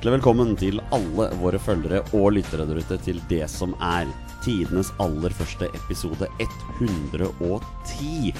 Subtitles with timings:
[0.00, 4.08] hjertelig velkommen til alle våre følgere og lyttere der ute til det som er
[4.40, 8.32] tidenes aller første episode 110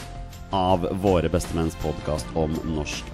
[0.51, 3.07] av Våre bestemenns podkast om norsk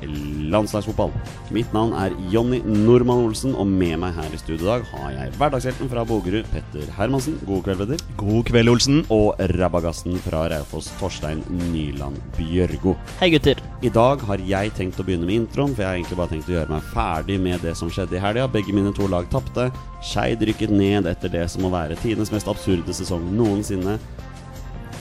[0.53, 1.13] landslagsfotball.
[1.55, 5.15] Mitt navn er Jonny Normann Olsen, og med meg her i studio i dag har
[5.15, 7.39] jeg hverdagshelten fra Bogerud, Petter Hermansen.
[7.49, 8.05] God kveld, Petter.
[8.21, 9.03] God kveld, Olsen.
[9.15, 12.97] Og rabagassen fra Raufoss, Torstein Nyland Bjørgo.
[13.21, 13.61] Hei, gutter.
[13.85, 16.51] I dag har jeg tenkt å begynne med introen, for jeg har egentlig bare tenkt
[16.51, 18.49] å gjøre meg ferdig med det som skjedde i helga.
[18.51, 19.69] Begge mine to lag tapte.
[20.07, 23.99] Skeid rykket ned etter det som må være tidenes mest absurde sesong noensinne.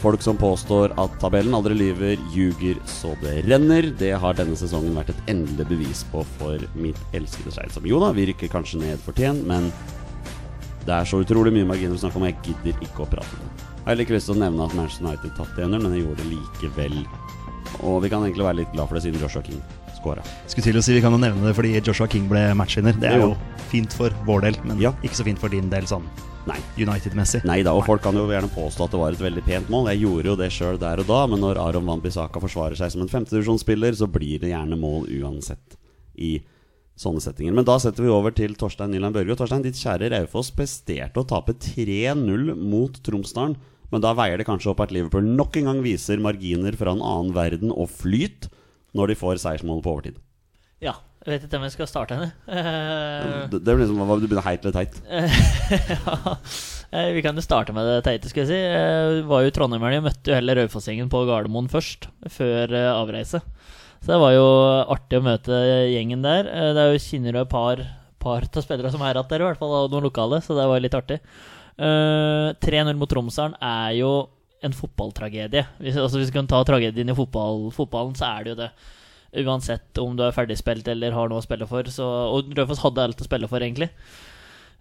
[0.02, 3.88] Folk som påstår at tabellen aldri lyver, ljuger så det renner.
[3.98, 7.72] Det har denne sesongen vært et endelig bevis på for mitt elskede Skeid.
[7.74, 9.72] Som jo da, vi rykker kanskje ned fortjent, men
[10.86, 13.48] det er så utrolig mye marginer å snakke om, jeg gidder ikke å prate om
[13.48, 13.64] det.
[13.86, 16.22] Jeg har ikke lyst til å nevne at Manchester United tapte 1-0, men jeg gjorde
[16.22, 17.00] det likevel.
[17.86, 19.64] Og vi kan egentlig være litt glad for det, siden Joshua King
[19.98, 20.22] skåra.
[20.46, 22.94] Skulle til å si Vi kan jo nevne det fordi Joshua King ble matchvinner.
[23.00, 23.34] Det er Jo.
[23.34, 24.94] jo fint for vår del, men Ja.
[25.02, 26.06] ikke så fint for din del sånn
[26.46, 26.58] Nei.
[26.78, 27.42] United-messig.
[27.48, 29.90] Nei da, og folk kan jo gjerne påstå at det var et veldig pent mål.
[29.94, 32.94] Jeg gjorde jo det sjøl der og da, men når Aron Van Bissaka forsvarer seg
[32.94, 35.80] som en femtedivisjonsspiller, så blir det gjerne mål uansett
[36.16, 36.38] i
[37.00, 37.56] sånne settinger.
[37.56, 39.34] Men da setter vi over til Torstein Nyland Børge.
[39.34, 43.58] Og Torstein, ditt kjære Raufoss presterte å tape 3-0 mot Tromsdalen.
[43.92, 47.04] Men da veier det kanskje opp at Liverpool nok en gang viser marginer fra en
[47.06, 48.50] annen verden og flyt
[48.96, 50.22] når de får seiersmålet på overtid.
[51.26, 52.30] Jeg vet ikke hvem jeg skal starte henne.
[52.46, 55.00] Uh, Det, det blir liksom, om Du begynner heit eller teit?
[55.96, 56.36] ja,
[56.94, 58.60] eh, vi kan jo starte med det teite, skal jeg si.
[58.62, 62.92] Jeg var jo i Trondheim her, møtte jo heller Raufoss-gjengen på Gardermoen først, før eh,
[62.94, 63.42] avreise.
[64.06, 64.46] Så det var jo
[64.94, 66.46] artig å møte gjengen der.
[66.46, 67.82] Eh, Det er jo kjenner jo et par
[68.26, 70.66] par av spillere som er igjen der, i hvert fall av noen lokale, så det
[70.70, 71.20] var litt artig.
[71.76, 74.12] Uh, 3-0 mot Tromsøren er jo
[74.66, 75.66] en fotballtragedie.
[75.82, 78.70] Hvis, altså, hvis vi kan ta tragedien i fotball, fotballen, så er det jo det.
[79.44, 81.88] Uansett om du er ferdigspilt eller har noe å spille for.
[81.92, 83.90] Så, og Raufoss hadde alt å spille for, egentlig.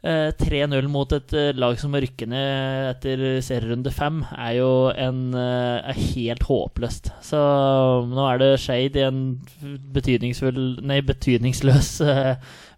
[0.05, 5.23] Eh, 3-0 mot et eh, lag som rykker ned etter serierunde fem, er jo en,
[5.33, 7.09] eh, er helt håpløst.
[7.25, 7.41] Så
[8.11, 9.23] nå er det Skeid i en
[9.97, 12.35] betydningsfull Nei, betydningsløs eh,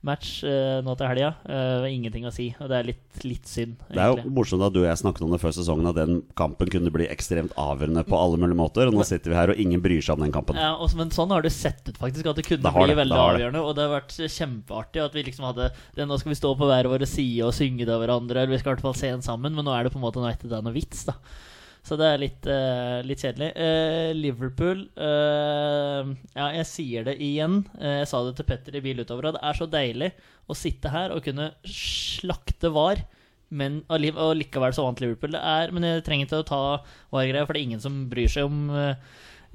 [0.07, 1.31] match uh, nå til helga.
[1.49, 4.75] Uh, ingenting å si, og det er litt, litt synd, Det er jo morsomt at
[4.75, 8.05] du og jeg snakket om det før sesongen, at den kampen kunne bli ekstremt avgjørende
[8.09, 8.91] på alle mulige måter.
[8.91, 10.61] Og nå sitter vi her, og ingen bryr seg om den kampen.
[10.61, 12.29] Ja, også, men sånn har det sett ut, faktisk.
[12.29, 13.65] At det kunne Det bli det, veldig avgjørende.
[13.65, 16.69] Og det har vært kjempeartig at vi liksom hadde det, Nå skal vi stå på
[16.69, 18.43] hver våre side og synge det av hverandre.
[18.43, 20.06] Eller vi skal i hvert fall se en sammen, men nå er det på en
[20.06, 21.17] måte nå etter det er noe vits, da.
[21.87, 23.53] Så det er litt, uh, litt kjedelig.
[23.55, 27.61] Uh, Liverpool uh, Ja, jeg sier det igjen.
[27.79, 30.11] Jeg sa det til Petter i bil utover, og det er så deilig
[30.51, 33.05] å sitte her og kunne slakte VAR.
[33.55, 35.37] Men og likevel så vant Liverpool.
[35.37, 36.63] Det er, men jeg trenger ikke å ta
[37.15, 38.67] VAR-greia, for det er ingen som bryr seg om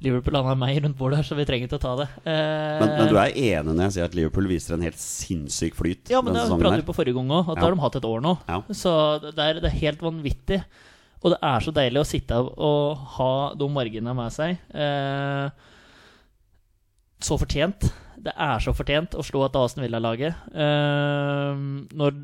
[0.02, 0.36] Liverpool.
[0.38, 2.06] Han har meg rundt bordet her, så vi trenger ikke å ta det.
[2.24, 5.76] Eh, Men, men du er enig når jeg sier at Liverpool viser en helt sinnssyk
[5.78, 7.60] flyt ja, men det pratet vi på forrige gang òg, at Ja.
[7.60, 8.32] da har de hatt et år nå.
[8.48, 8.62] Ja.
[8.74, 8.94] Så
[9.28, 10.62] det er, det er helt vanvittig.
[11.22, 14.56] Og det er så deilig å sitte og ha de margene med seg.
[14.74, 15.68] Eh,
[17.22, 17.86] så fortjent.
[18.22, 20.34] Det er så fortjent å slå et Aston Villa-laget.
[20.50, 21.62] Eh,
[21.94, 22.18] når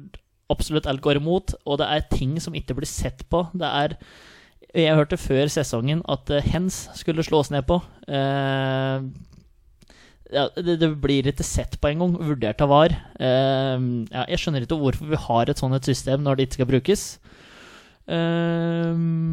[0.51, 3.47] absolutt alt går imot, og det er ting som ikke blir sett på.
[3.55, 3.99] Det er
[4.77, 7.81] Jeg hørte før sesongen at eh, Hens skulle slås ned på.
[8.05, 9.07] Eh,
[10.29, 12.19] ja, det, det blir ikke sett på engang.
[12.21, 12.95] Vurdert av VAR.
[13.17, 16.71] Uh, ja, jeg skjønner ikke hvorfor vi har et sånt system når det ikke skal
[16.73, 17.05] brukes.
[18.09, 18.93] Eh,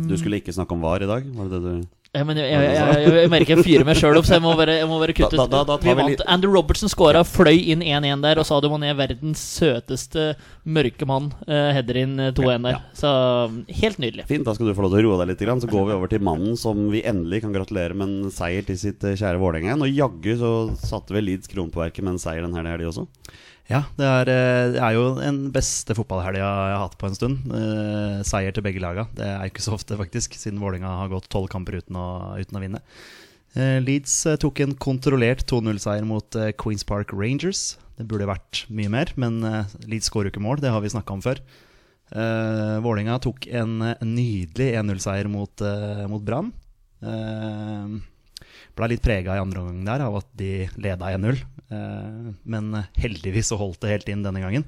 [0.09, 1.29] Du skulle ikke snakke om VAR i dag?
[1.35, 4.15] Var det det du ja, men jeg, jeg, jeg, jeg, merker jeg fyrer meg sjøl
[4.15, 6.21] opp, så jeg må bare, jeg må bare kutte Da- da- da- Vi vant.
[6.31, 11.33] Andrew Robertson scora, fløy inn 1-1 der, og Sadio Mané verdens søteste mørke mann.
[11.43, 12.77] Uh, header inn eh, 2-1 der.
[12.77, 12.79] Ja.
[12.95, 13.11] Så
[13.81, 14.27] helt nydelig.
[14.31, 15.43] Fint, da skal du få lov til å roe deg litt.
[15.65, 18.79] Så går vi over til mannen som vi endelig kan gratulere med en seier til
[18.79, 19.75] sitt eh, kjære Vålerenga.
[19.75, 23.09] Og jaggu så satte vi Leeds kronpåverket på verket med en seier den helga, også.
[23.65, 27.17] Ja, det er, eh, det er jo den beste fotballhelga jeg har hatt på en
[27.17, 27.45] stund.
[27.49, 29.07] Eh, seier til begge laga.
[29.17, 32.59] Det er ikke så ofte, faktisk, siden Vålerenga har gått tolv kamper uten å, uten
[32.59, 32.83] å vinne.
[33.55, 37.77] Eh, Leeds eh, tok en kontrollert 2-0-seier mot eh, Queens Park Rangers.
[37.95, 40.59] Det burde vært mye mer, men eh, Leeds skårer ikke mål.
[40.63, 41.39] Det har vi snakka om før.
[42.13, 45.63] Uh, Vålerenga tok en eh, nydelig 1-0-seier mot,
[46.11, 46.51] mot Brann.
[47.01, 47.97] Uh,
[48.75, 51.39] ble litt prega i andre omgang der av at de leda 1-0.
[51.73, 54.67] Eh, men heldigvis så holdt det helt inn denne gangen.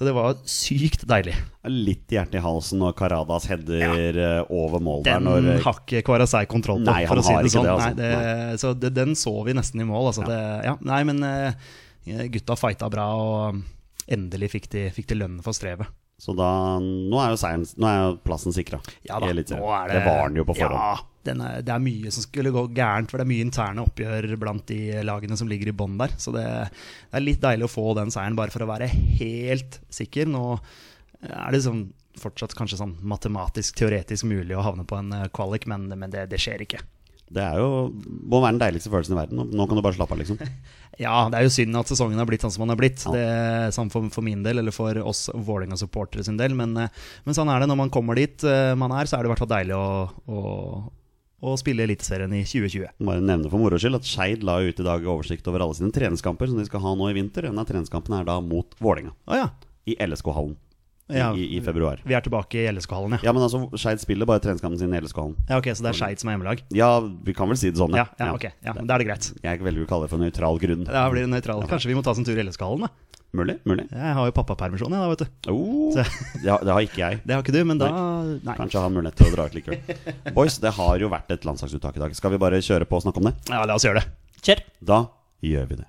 [0.00, 1.34] Så det var sykt deilig.
[1.68, 4.28] Litt hjerte i halsen når Caradas header ja.
[4.48, 5.18] over mål der.
[5.18, 7.66] Den Når, eh, har ikke Kvarasei kontroll på, Nei, for å si det sånn.
[7.66, 7.90] det, altså.
[7.90, 10.08] Nei, det, så det, den så vi nesten i mål.
[10.12, 10.24] Altså.
[10.24, 10.54] Ja.
[10.70, 11.68] Ja, nei, men eh,
[12.32, 13.60] gutta fighta bra, og
[14.08, 15.92] endelig fikk de, fikk de lønn for strevet.
[16.20, 16.48] så da
[16.80, 18.80] Nå er jo, seieren, nå er jo plassen sikra.
[19.04, 20.80] Ja da, nå er det det var den jo på forhånd.
[20.80, 23.84] Ja, den er, det er mye som skulle gå gærent, for det er mye interne
[23.84, 26.14] oppgjør blant de lagene som ligger i bånn der.
[26.16, 29.80] Så det, det, er litt deilig å få den seieren, bare for å være helt
[29.92, 30.30] sikker.
[30.30, 30.44] Nå
[31.28, 31.88] er det sånn,
[32.20, 36.26] fortsatt kanskje sånn matematisk, teoretisk mulig å havne på en eh, kvalik, men, men det,
[36.32, 36.80] det, skjer ikke.
[37.30, 39.42] Det er jo, må være den deiligste følelsen i verden.
[39.54, 40.40] Nå kan du bare slappe av, liksom.
[41.04, 43.04] ja, det er jo synd at sesongen har blitt sånn som den har blitt.
[43.06, 43.12] Ja.
[43.14, 46.56] Det, Samme for, for, min del, eller for oss Vålerenga-supportere sin del.
[46.58, 48.46] Men, eh, men, sånn er det når man kommer dit
[48.80, 49.90] man er, så er det i hvert fall deilig å,
[50.26, 50.40] å
[51.40, 52.94] og spille Eliteserien i 2020.
[53.08, 55.92] Bare nevne for moro skyld at Skeid la ut i dag oversikt over alle sine
[55.94, 57.48] treningskamper som de skal ha nå i vinter.
[57.48, 59.14] En av treningskampene er da mot Vålerenga.
[59.26, 59.48] Ah, ja.
[59.88, 60.58] I LSK-hallen.
[61.10, 62.02] Ja, I, I, februar.
[62.06, 63.24] Vi er tilbake i LSK-hallen, ja.
[63.26, 63.32] ja.
[63.34, 65.34] Men altså, Skeid spiller bare treningskampen sin i LSK-hallen.
[65.48, 66.62] Ja, ok, Så det er Skeid som er hjemmelag?
[66.76, 67.96] Ja, vi kan vel si det sånn.
[67.98, 69.30] Ja, ja, ok, ja, Da er det greit.
[69.42, 70.86] Jeg velger å kalle det for nøytral grunn.
[70.86, 71.64] Ja, blir det nøytral.
[71.70, 73.09] Kanskje vi må ta oss en tur i LSK-hallen, da?
[73.30, 73.60] Mulig.
[73.62, 75.52] mulig Jeg har jo pappapermisjon, jeg, da, vet du.
[75.52, 76.06] Oh, det,
[76.42, 77.20] det, har, ikke jeg.
[77.26, 78.56] Det har ikke du, men da nei.
[78.58, 80.34] Kanskje jeg har mulighet til å dra ut likevel.
[80.34, 82.18] Boys, det har jo vært et landslagsuttak i dag.
[82.18, 83.36] Skal vi bare kjøre på og snakke om det?
[83.52, 84.36] Ja, la oss gjøre det.
[84.42, 84.66] Kjør.
[84.90, 85.00] Da
[85.46, 85.88] gjør vi det.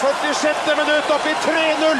[0.00, 0.56] 76.
[0.76, 1.98] minutt opp i 3-0!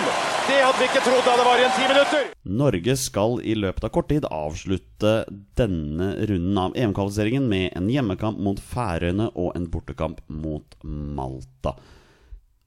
[0.48, 2.30] Det hadde vi ikke trodd da det var igjen ti minutter.
[2.48, 5.12] Norge skal i løpet av kort tid avslutte
[5.60, 11.74] denne runden av EM-kvalifiseringen med en hjemmekamp mot Færøyene og en bortekamp mot Malta.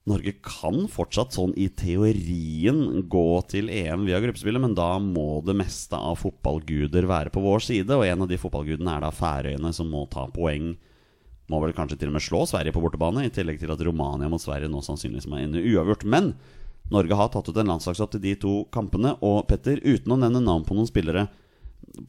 [0.06, 5.58] Norge kan fortsatt sånn i teorien gå til EM via gruppespillet, men da må det
[5.58, 9.74] meste av fotballguder være på vår side, og en av de fotballgudene er da Færøyene,
[9.74, 10.76] som må ta poeng
[11.52, 14.30] må vel kanskje til og med slå Sverige på bortebane, i tillegg til at Romania
[14.32, 16.06] mot Sverige nå sannsynligvis må ende uavgjort.
[16.08, 16.32] Men
[16.92, 19.14] Norge har tatt ut en landslagsopp til de to kampene.
[19.24, 21.26] Og Petter, uten å nevne navn på noen spillere,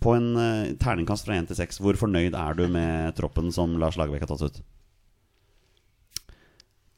[0.01, 3.75] på en uh, terningkast fra 1 til 6, hvor fornøyd er du med troppen som
[3.79, 4.61] Lars Lagerbäck har tatt ut?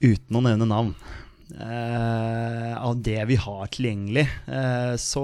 [0.06, 0.94] Uten å nevne navn.
[1.48, 5.24] Uh, av det vi har tilgjengelig, uh, så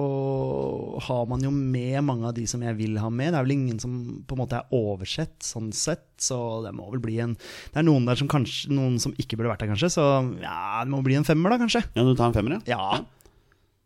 [1.04, 3.34] har man jo med mange av de som jeg vil ha med.
[3.34, 6.08] Det er vel ingen som på en måte er oversett, sånn sett.
[6.24, 9.36] Så det må vel bli en Det er noen der som kanskje Noen som ikke
[9.36, 9.90] burde vært der, kanskje.
[9.98, 10.06] Så
[10.40, 11.84] ja, det må bli en femmer, da, kanskje.
[11.98, 12.78] Ja, du tar en femmer, ja?
[12.78, 13.04] ja.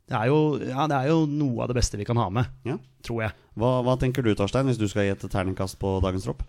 [0.07, 2.48] Det er, jo, ja, det er jo noe av det beste vi kan ha med,
[2.68, 2.78] ja.
[3.04, 3.33] tror jeg.
[3.60, 6.45] Hva, hva, tenker du, Torstein, hvis du skal gi et terningkast på dagens tropp?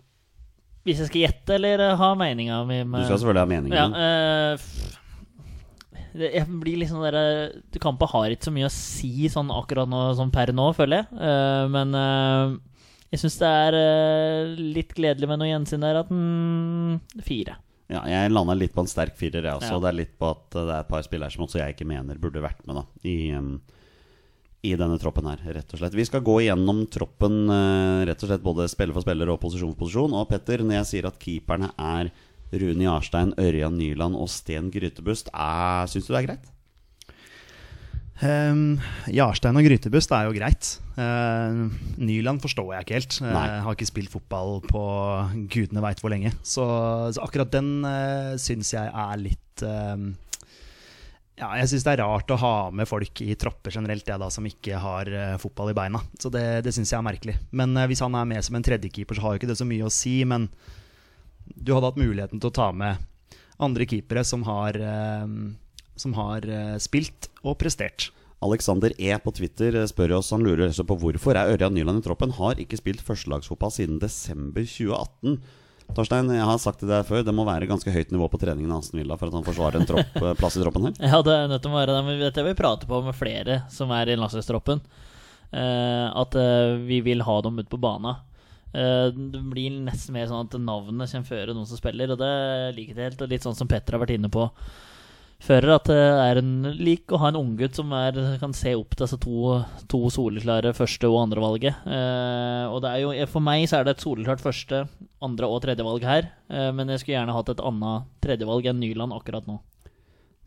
[0.87, 2.79] Hvis jeg skal gjette eller ha meninga mi?
[2.85, 3.97] Du skal selvfølgelig ha meningen.
[3.97, 4.98] Ja, uh,
[6.17, 10.01] jeg blir liksom der, eh, Kampen har ikke så mye å si sånn akkurat nå,
[10.17, 11.07] sånn per nå, føler jeg.
[11.19, 12.53] Uh, men uh,
[13.13, 17.59] jeg syns det er uh, litt gledelig med noe gjensyn der at mm, fire.
[17.89, 19.75] Ja, jeg landa litt på en sterk firer, jeg også.
[19.75, 19.81] Ja.
[19.81, 22.21] Det er litt på at det er et par spillere som også jeg ikke mener
[22.21, 23.55] burde vært med da i, um,
[24.61, 25.97] i denne troppen her, rett og slett.
[25.97, 27.47] Vi skal gå igjennom troppen
[28.05, 30.13] rett og slett både spiller for spiller og posisjon for posisjon.
[30.19, 32.11] Og Petter, når jeg sier at keeperne er
[32.53, 35.29] Rune Jarstein, Ørjan Nyland og Sten Grytebust.
[35.33, 36.47] Syns du det er greit?
[38.19, 40.73] Um, Jarstein og Grytebust er jo greit.
[40.99, 41.69] Uh,
[42.01, 43.19] Nyland forstår jeg ikke helt.
[43.23, 44.81] Uh, har ikke spilt fotball på
[45.51, 46.33] gudene veit hvor lenge.
[46.43, 46.65] Så,
[47.15, 50.09] så, akkurat den uh, syns jeg er litt uh,
[51.39, 54.27] Ja, jeg syns det er rart å ha med folk i tropper generelt, jeg da,
[54.33, 56.03] som ikke har uh, fotball i beina.
[56.19, 57.39] Så det, det syns jeg er merkelig.
[57.55, 59.87] Men hvis han er med som en tredjekeeper, så har jo ikke det så mye
[59.87, 60.17] å si.
[60.27, 60.51] Men
[61.55, 63.05] du hadde hatt muligheten til å ta med
[63.59, 65.27] andre keepere som har, eh,
[65.99, 68.09] som har eh, spilt og prestert.
[68.39, 72.31] Alexander E på Twitter spør oss Han lurer på hvorfor er Ørjan Nyland i troppen.
[72.37, 75.41] Har ikke spilt førstelagsfotball siden desember 2018.
[75.97, 78.71] Torstein, jeg har sagt det der før, det må være ganske høyt nivå på treningen
[78.71, 80.95] Aston Villa for at han forsvarer en tropp, eh, plass i troppen her.
[81.11, 82.05] Ja, det er nødt til å være det.
[82.07, 84.81] Men Dette vi prate på med flere som er i landslagstroppen.
[85.49, 86.35] at
[86.85, 88.21] vi vil ha dem ut på banen.
[88.73, 92.35] Eh, det blir nesten mer sånn at navnet kommer før noen som spiller, og det
[92.77, 93.25] liker jeg helt.
[93.25, 94.49] Og litt sånn som Petter har vært inne på
[95.39, 98.91] før, at det er en lik å ha en unggutt som er, kan se opp
[98.95, 99.53] til altså to,
[99.91, 101.79] to soleklare første- og andrevalget.
[101.87, 104.83] Eh, og det er jo, for meg så er det et soleklart første,
[105.23, 109.15] andre- og tredjevalg her, eh, men jeg skulle gjerne hatt et annet tredjevalg enn Nyland
[109.15, 109.61] akkurat nå.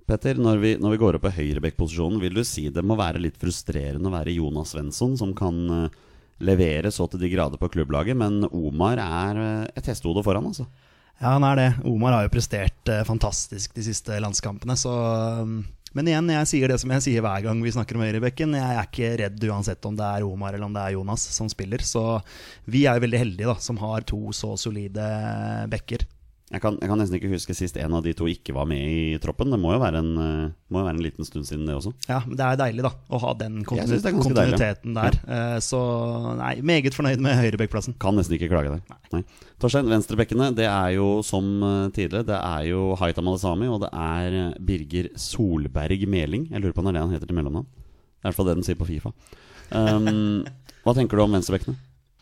[0.07, 3.23] Petter, når vi, når vi går opp på høyrebekkposisjonen, vil du si det må være
[3.23, 5.89] litt frustrerende å være Jonas Svensson, som kan
[6.43, 10.67] levere så til de grader på klubblaget, men Omar er eh, et hestehode foran, altså.
[11.21, 11.69] Ja, han er det.
[11.87, 14.93] Omar har jo prestert eh, fantastisk de siste landskampene, så
[15.45, 15.63] um,
[15.93, 18.55] Men igjen, jeg sier det som jeg sier hver gang vi snakker om høyrebekken.
[18.57, 21.51] Jeg er ikke redd uansett om det er Omar eller om det er Jonas som
[21.53, 21.85] spiller.
[21.85, 22.01] Så
[22.65, 25.05] vi er jo veldig heldige da, som har to så solide
[25.69, 26.07] bekker.
[26.53, 28.83] Jeg kan, jeg kan, nesten ikke huske sist en av de to ikke var med
[28.85, 29.49] i troppen.
[29.55, 31.95] Det må jo være en, uh, jo være en liten stund siden, det også.
[32.11, 35.17] Ja, men det er deilig da å ha den kontinuiteten, kontinuiteten der.
[35.25, 35.39] Ja.
[35.57, 35.81] Uh, så
[36.37, 37.97] nei, meget fornøyd med høyrebekkplassen.
[38.03, 38.83] Kan nesten ikke klage der.
[38.93, 39.23] Nei.
[39.23, 39.49] nei.
[39.63, 42.29] Torstein, venstrebekkene, det er jo som uh, tidligere.
[42.29, 46.51] Det er jo Haita Malasami, og det er Birger Solberg Meling.
[46.53, 47.71] Jeg lurer på om det er det han heter til mellomnavn.
[47.73, 49.17] Det er i hvert fall det de sier på Fifa.
[49.73, 50.45] Um,
[50.85, 51.79] Hva tenker du om venstrebekkene?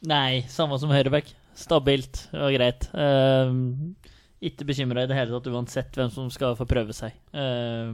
[0.06, 1.34] Nei, samme som høyrebekk.
[1.60, 2.86] Stabilt og greit.
[2.96, 3.96] Ehm,
[4.40, 7.16] ikke bekymra i det hele tatt uansett hvem som skal få prøve seg.
[7.34, 7.92] Uh,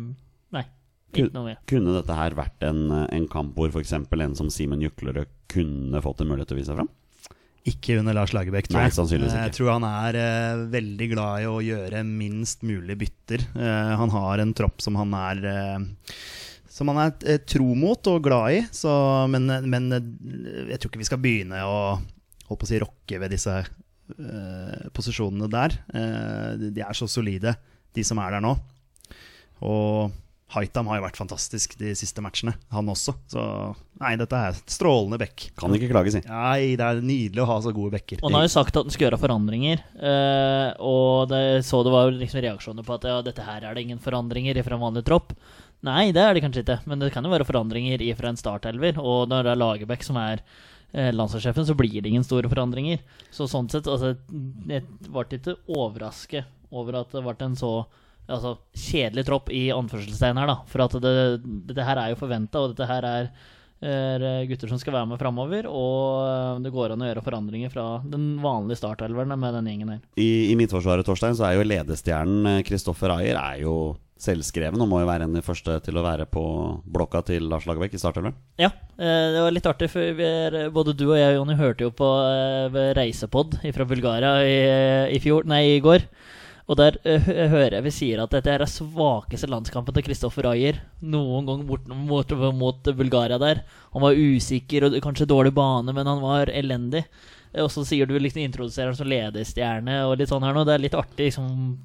[0.54, 0.62] nei,
[1.10, 1.58] ikke noe mer.
[1.70, 3.96] Kunne dette her vært en, en kamp hvor f.eks.
[3.96, 6.92] en som Simen Juklerød kunne fått en mulighet til å vise seg fram?
[7.66, 8.94] Ikke under Lars Lagerbäck, tror Nei, jeg.
[8.94, 9.46] sannsynligvis ikke.
[9.48, 13.42] Jeg tror han er eh, veldig glad i å gjøre minst mulig bytter.
[13.58, 16.12] Eh, han har en tropp som han er eh,
[16.70, 18.60] Som han er eh, tro mot og glad i.
[18.70, 18.92] Så,
[19.32, 21.80] men, men eh, jeg tror ikke vi skal begynne å
[22.46, 23.72] holdt på å si rokke ved disse eh,
[24.94, 25.74] posisjonene der.
[25.94, 27.56] Eh, de- er så solide,
[27.94, 28.54] de som er der nå.
[29.66, 30.12] Og
[30.54, 33.16] Haitam har jo vært fantastisk de siste matchene, han også.
[33.32, 33.42] Så
[33.98, 35.48] nei, dette er strålende back.
[35.58, 36.20] Kan ikke klage, si.
[36.28, 38.20] Nei, det er nydelig å ha så gode backer.
[38.22, 39.82] Og han har jo sagt at han skal gjøre forandringer.
[39.98, 43.74] eh, og det, så det var jo liksom reaksjoner på at ja, dette her er
[43.74, 45.34] det ingen forandringer fra en vanlig tropp.
[45.86, 48.98] Nei, det er det kanskje ikke, men det kan jo være forandringer fra en startelver.
[49.02, 50.46] Og når det er Lagerbäck som er eh,
[50.96, 53.02] landslagssjefen, så blir det ingen store forandringer.
[53.34, 54.14] Så sånn sett, altså
[54.68, 57.72] Jeg ble ikke overrasket over at det ble en så
[58.26, 60.56] altså, kjedelig tropp i anførselstegn her, da.
[60.70, 61.12] For at det,
[61.68, 63.30] dette her er jo forventa, og dette her er
[63.84, 67.72] er gutter som skal være med framover, og eh, det går an å gjøre forandringer
[67.72, 70.00] fra den vanlige startelveren med den gjengen her.
[70.16, 73.76] I, I Midtforsvaret Torstein, så er jo ledestjernen Kristoffer Ayer er jo
[74.16, 76.42] selvskreven og må jo være en av de første til å være på
[76.88, 78.36] blokka til Lars Lagerbäck i startelveren.
[78.60, 82.08] Ja, eh, det var litt artig, for både du og jeg Jonny, hørte jo på
[82.24, 84.56] eh, reisepod fra Bulgaria i,
[85.16, 86.06] i, fjor, nei, i går.
[86.66, 90.48] Og der eh, hører jeg vi sier at dette er den svakeste landskampen til Kristoffer
[90.50, 93.62] Ayer noen gang bort, mot, mot Bulgaria der.
[93.92, 97.04] Han var usikker og kanskje dårlig bane, men han var elendig.
[97.52, 100.64] Eh, Og så sier du liksom introduserer han som ledestjerne og litt sånn her nå.
[100.64, 101.76] Det er litt artig liksom,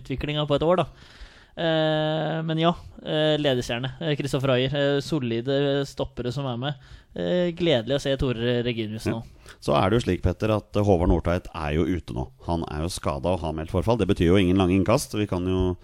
[0.00, 1.19] utviklinga på et år, da.
[1.56, 3.92] Eh, men ja, eh, ledestjerne.
[4.18, 4.74] Kristoffer Ayer.
[4.76, 6.88] Eh, solide stoppere som er med.
[7.14, 9.20] Eh, gledelig å se Tore Reginius nå.
[9.60, 12.28] Så er det jo slik, Petter, at Håvard Nordtveit er jo ute nå.
[12.46, 13.98] Han er jo skada og har meldt forfall.
[13.98, 15.16] Det betyr jo ingen lange innkast.
[15.18, 15.74] Vi kan jo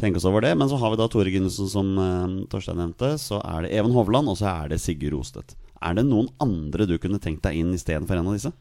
[0.00, 0.54] tenke oss over det.
[0.58, 3.14] Men så har vi da Tore Gundersen, som eh, Torstein nevnte.
[3.20, 5.54] Så er det Even Hovland, og så er det Sigurd Rostedt.
[5.82, 8.52] Er det noen andre du kunne tenkt deg inn istedenfor en av disse?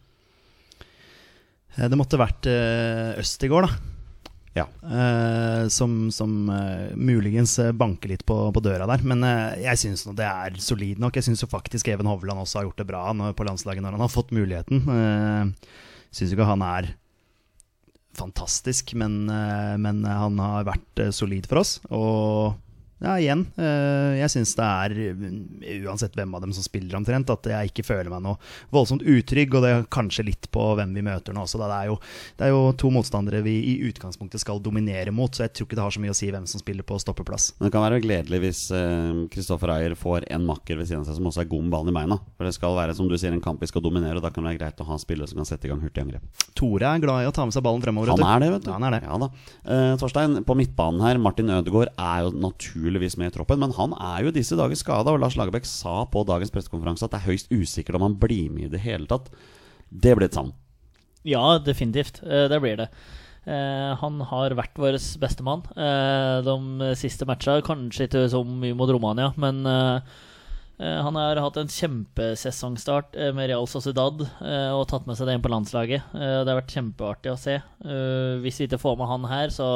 [1.71, 4.00] Det måtte vært eh, Østigård, da.
[4.53, 4.65] Ja.
[4.83, 9.03] Uh, som som uh, muligens eh, banker litt på, på døra der.
[9.07, 11.15] Men uh, jeg syns det er solid nok.
[11.15, 14.03] Jeg syns faktisk Even Hovland også har gjort det bra når, på landslaget når han
[14.03, 14.83] har fått muligheten.
[14.89, 15.77] Uh,
[16.11, 16.91] syns ikke han er
[18.19, 19.23] fantastisk, men,
[19.79, 21.77] men han har vært solid for oss.
[21.95, 22.57] Og
[23.01, 27.31] ja, igjen, eh, jeg syns det er, eh, uansett hvem av dem som spiller omtrent,
[27.33, 28.37] at jeg ikke føler meg noe
[28.73, 31.57] voldsomt utrygg, og det er kanskje litt på hvem vi møter nå også.
[31.61, 31.97] Det, er jo,
[32.37, 35.79] det er jo to motstandere vi i utgangspunktet skal dominere mot, så jeg tror ikke
[35.79, 37.51] det har så mye å si hvem som spiller på stoppeplass.
[37.57, 38.61] Men det kan være gledelig hvis
[39.33, 41.93] Kristoffer Ayer får en makker ved siden av seg som også er god med ballen
[41.93, 42.19] i beina.
[42.37, 44.45] For det skal være som du sier, en kamp vi skal dominere, og da kan
[44.45, 46.45] det være greit å ha spillere som kan sette i gang hurtig angrep.
[46.57, 48.13] Tore er glad i å ta med seg ballen fremover.
[48.13, 48.69] Han er det, vet du.
[48.69, 49.01] Ja, han er det.
[49.09, 49.31] Ja da.
[49.65, 52.33] Uh, Torstein, på midtbanen her, Martin Ødegaard er jo
[52.91, 56.03] naturligvis med i troppen, men han er jo disse dager skada, og Lars Lagerbäck sa
[56.11, 59.07] på dagens pressekonferanse at det er høyst usikkert om han blir med i det hele
[59.07, 59.31] tatt.
[59.89, 60.51] Det blir et savn.
[61.23, 62.21] Ja, definitivt.
[62.23, 62.89] Eh, det blir det.
[63.45, 67.59] Eh, han har vært vår beste mann eh, de siste matcha.
[67.65, 69.63] Kanskje ikke så mye mot Romania, men
[70.81, 75.51] han har hatt en kjempesesongstart med Real Sociedad og tatt med seg det inn på
[75.53, 76.07] landslaget.
[76.09, 77.59] Det har vært kjempeartig å se.
[78.41, 79.67] Hvis vi ikke får med han her, så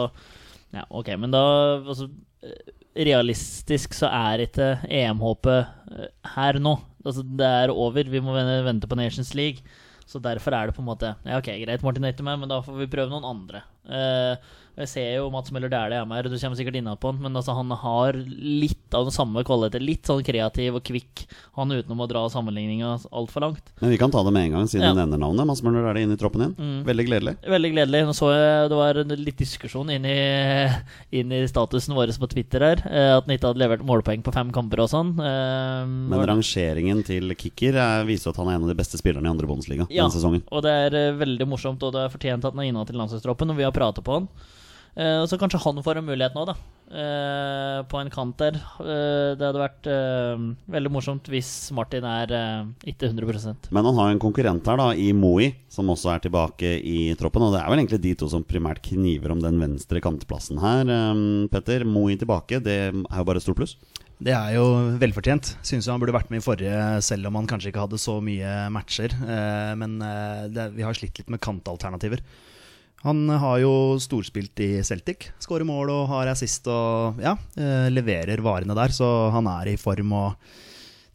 [0.73, 1.43] Ja, ok, men da
[1.77, 2.09] altså,
[2.95, 6.77] Realistisk så er ikke EM-håpet eh, her nå.
[7.05, 8.07] Altså, det er over.
[8.11, 9.65] Vi må vente på Nations League.
[10.05, 12.77] Så derfor er det på en måte Ja, ok, greit, Martin ikke men da får
[12.77, 13.63] vi prøve noen andre.
[13.89, 17.19] Eh, jeg ser jo Mats Møller Dæhlie er med her, du kommer sikkert inn han,
[17.21, 19.85] men altså, han har litt av den samme kvaliteten.
[19.85, 23.71] Litt sånn kreativ og kvikk, han utenom å dra sammenligninga altfor langt.
[23.81, 24.93] Men vi kan ta det med en gang, siden Ja.
[24.93, 25.45] du nevner navnet.
[25.47, 26.55] Mats Møller er det inne i troppen din.
[26.59, 26.83] Mm.
[26.85, 27.35] Veldig gledelig.
[27.47, 28.03] Veldig gledelig.
[28.05, 30.17] Nå så jeg det var litt diskusjon inn i,
[31.19, 32.83] inn i statusen vår på Twitter her.
[32.85, 35.13] eh, At han ikke hadde levert målpoeng på fem kamper og sånn.
[35.19, 39.25] Eh, Men var- rangeringen til Kicker viser at han er en av de beste spillerne
[39.25, 40.03] i andre Bundesliga Ja.
[40.03, 40.43] denne sesongen.
[40.51, 42.95] Og det er eh, veldig morsomt, og det er fortjent at han er inne til
[42.95, 44.27] landslagstroppen, og vi har pratet på han.
[44.95, 46.55] Eh, så kanskje han får en mulighet nå, da.
[46.85, 48.55] Eh, på en kant der.
[48.79, 49.89] Eh, det hadde vært
[50.71, 52.31] veldig morsomt hvis Martin er
[52.87, 56.77] ikke 100% Men han har en konkurrent her, da, i Moi, som også er tilbake
[56.79, 57.43] i troppen.
[57.43, 60.87] Og det er vel egentlig de to som primært kniver om den venstre kantplassen her.
[61.51, 63.75] Petter, Moi tilbake, det er jo bare stort pluss.
[64.15, 65.57] Det er jo velfortjent.
[65.65, 68.57] Syns han burde vært med i forrige, selv om han kanskje ikke hadde så mye
[68.71, 69.11] matcher.
[69.11, 69.99] Eh, men
[70.55, 72.23] det, vi har slitt litt med kantalternativer.
[73.05, 75.27] Han har jo storspilt i Celtic.
[75.43, 78.93] Skårer mål og har assist og ja, eh, leverer varene der.
[78.95, 80.55] Så han er i form og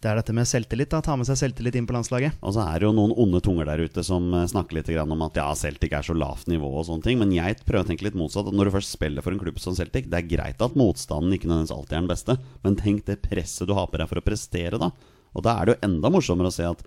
[0.01, 0.89] det er dette med selvtillit.
[0.89, 2.39] da Ta med seg selvtillit inn på landslaget.
[2.47, 5.27] Og så er det jo noen onde tunger der ute som eh, snakker litt om
[5.27, 7.19] at ja, Celtic er så lavt nivå og sånne ting.
[7.21, 8.49] Men jeg prøver å tenke litt motsatt.
[8.49, 11.35] At når du først spiller for en klubb som Celtic, det er greit at motstanden
[11.35, 14.23] ikke nødvendigvis alltid er den beste, men tenk det presset du har på deg for
[14.23, 14.93] å prestere, da.
[15.35, 16.87] Og da er det jo enda morsommere å se at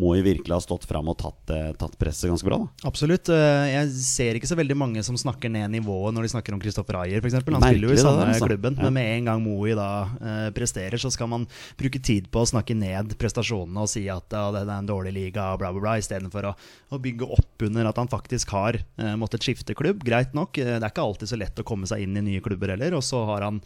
[0.00, 2.56] Moi virkelig ha stått fram og tatt, eh, tatt presset ganske bra.
[2.64, 3.28] da Absolutt.
[3.28, 6.60] Eh, Jeg ser ikke så veldig mange som snakker ned nivået når de snakker om
[6.62, 7.34] Kristoffer Ayer, f.eks.
[7.34, 8.48] Han Merkelig spiller jo i samme der, altså.
[8.48, 8.82] klubben, Ja.
[8.88, 11.46] men med en gang Moey da eh, presterer, så skal man
[11.76, 15.12] bruke tid på å snakke ned prestasjonene og si at ja, det er en dårlig
[15.12, 16.54] liga, og bla, bla, bla, istedenfor å,
[16.96, 18.80] å bygge opp under at han faktisk har
[19.20, 20.00] måttet skifte klubb.
[20.02, 22.72] Greit nok, det er ikke alltid så lett å komme seg inn i nye klubber
[22.72, 23.60] heller, og så har han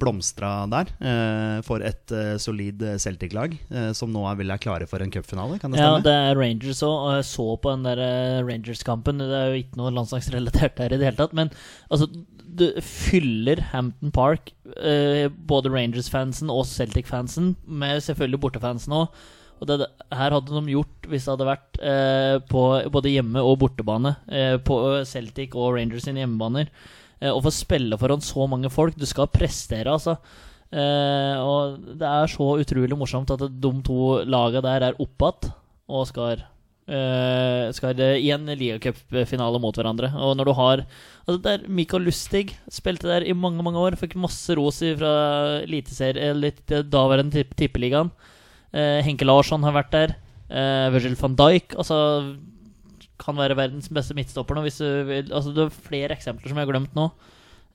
[0.00, 4.62] blomstra der eh, for et eh, solid eh, Celtic-lag, eh, som nå er vel er
[4.62, 7.74] klare for en cupfinale, kan det Ja, det er Rangers òg, og jeg så på
[7.74, 9.20] den der eh, Rangers-kampen.
[9.20, 11.52] Det er jo ikke noe landslagsrelatert der i det hele tatt, men
[11.90, 12.08] altså
[12.58, 19.12] Du fyller Hampton Park, eh, både Rangers-fansen og Celtic-fansen, med selvfølgelig bortefansen òg.
[19.58, 22.62] Og det, her hadde de gjort, hvis det hadde vært eh, på
[22.94, 27.98] både hjemme- og bortebane, eh, på Celtic og Rangers sine hjemmebaner, eh, å få spille
[27.98, 30.18] foran så mange folk Du skal prestere, altså.
[30.68, 35.52] Eh, og det er så utrolig morsomt at de to laga der er oppe igjen
[35.88, 36.42] og skal
[36.88, 40.12] eh, skal eh, i en ligacupfinale mot hverandre.
[40.16, 40.84] Og når du har
[41.24, 45.12] altså det er Mikael Lustig spilte der i mange mange år, fikk masse ros fra
[45.64, 48.12] daværende tipp tippeligaen.
[48.72, 50.16] Eh, Henke Larsson har vært der.
[50.48, 51.96] Eh, Virgil van Dijk altså,
[53.18, 54.62] kan være verdens beste midtstopper nå.
[54.66, 55.28] Hvis du vil.
[55.34, 57.08] Altså, det er flere eksempler som jeg har glemt nå.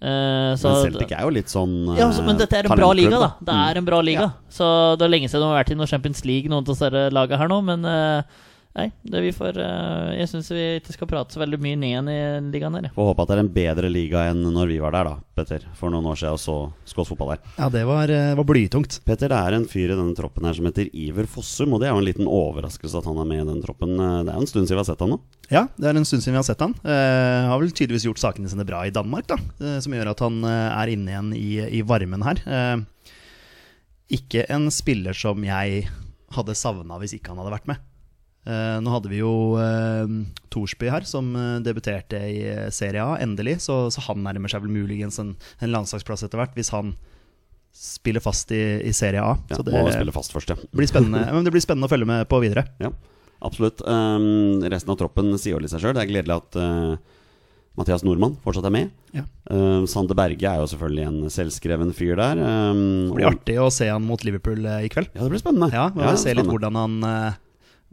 [0.03, 2.75] Uh, så- Men Celtic er jo litt sånn ja, altså, men eh, dette er en
[2.75, 3.29] bra liga, da.
[3.39, 4.25] Det er en bra liga.
[4.51, 6.89] Så det er lenge siden de har vært i noe Champions League, noen av disse
[7.15, 8.41] lagene her nå, men eh,
[8.73, 12.07] Nei, det vi får eh, Jeg syns vi ikke skal prate så veldig mye ned
[12.09, 12.15] i
[12.55, 12.87] ligaen her.
[12.87, 12.93] jeg.
[12.95, 15.67] Får håpe at det er en bedre liga enn når vi var der, da, Petter.
[15.77, 16.55] For noen år siden og så
[16.89, 17.43] skås fotball der.
[17.59, 18.97] Ja, det var, eh, var blytungt.
[19.05, 21.91] Petter, det er en fyr i denne troppen her som heter Iver Fossum, og det
[21.91, 23.93] er jo en liten overraskelse at han er med i den troppen.
[23.93, 25.19] Eh, Det er jo en stund siden vi har sett han nå.
[25.53, 26.73] Ja, det er en stund siden vi har sett han.
[26.81, 29.37] Eh, har vel tydeligvis gjort sakene sine bra i Danmark, da.
[29.61, 32.41] Eh, som gjør at han er inne igjen i, i varmen her.
[32.49, 32.81] Eh,
[34.17, 35.85] ikke en spiller som jeg
[36.33, 37.77] hadde savna hvis ikke han hadde vært med.
[38.43, 40.09] Eh, nå hadde vi jo eh,
[40.51, 43.61] Thorsby her, som eh, debuterte i eh, Serie A, endelig.
[43.63, 46.95] Så, så han nærmer seg vel muligens en, en landslagsplass etter hvert, hvis han
[47.73, 49.37] spiller fast i, i Serie A.
[49.49, 50.59] Ja, så det må spille fast først, ja.
[50.75, 52.67] blir men det blir spennende å følge med på videre.
[52.83, 52.91] Ja,
[53.43, 53.81] absolutt.
[53.87, 55.95] Um, resten av troppen sier jo litt seg sjøl.
[55.95, 56.93] Det er gledelig at uh,
[57.79, 58.91] Mathias Nordmann fortsatt er med.
[59.15, 59.23] Ja.
[59.49, 62.43] Uh, Sander Berge er jo selvfølgelig en selvskreven fyr der.
[62.43, 65.09] Um, Det blir artig å se han mot Liverpool i kveld.
[65.15, 65.71] Ja, det blir spennende.
[65.73, 66.99] Ja, vi ja, se litt hvordan han,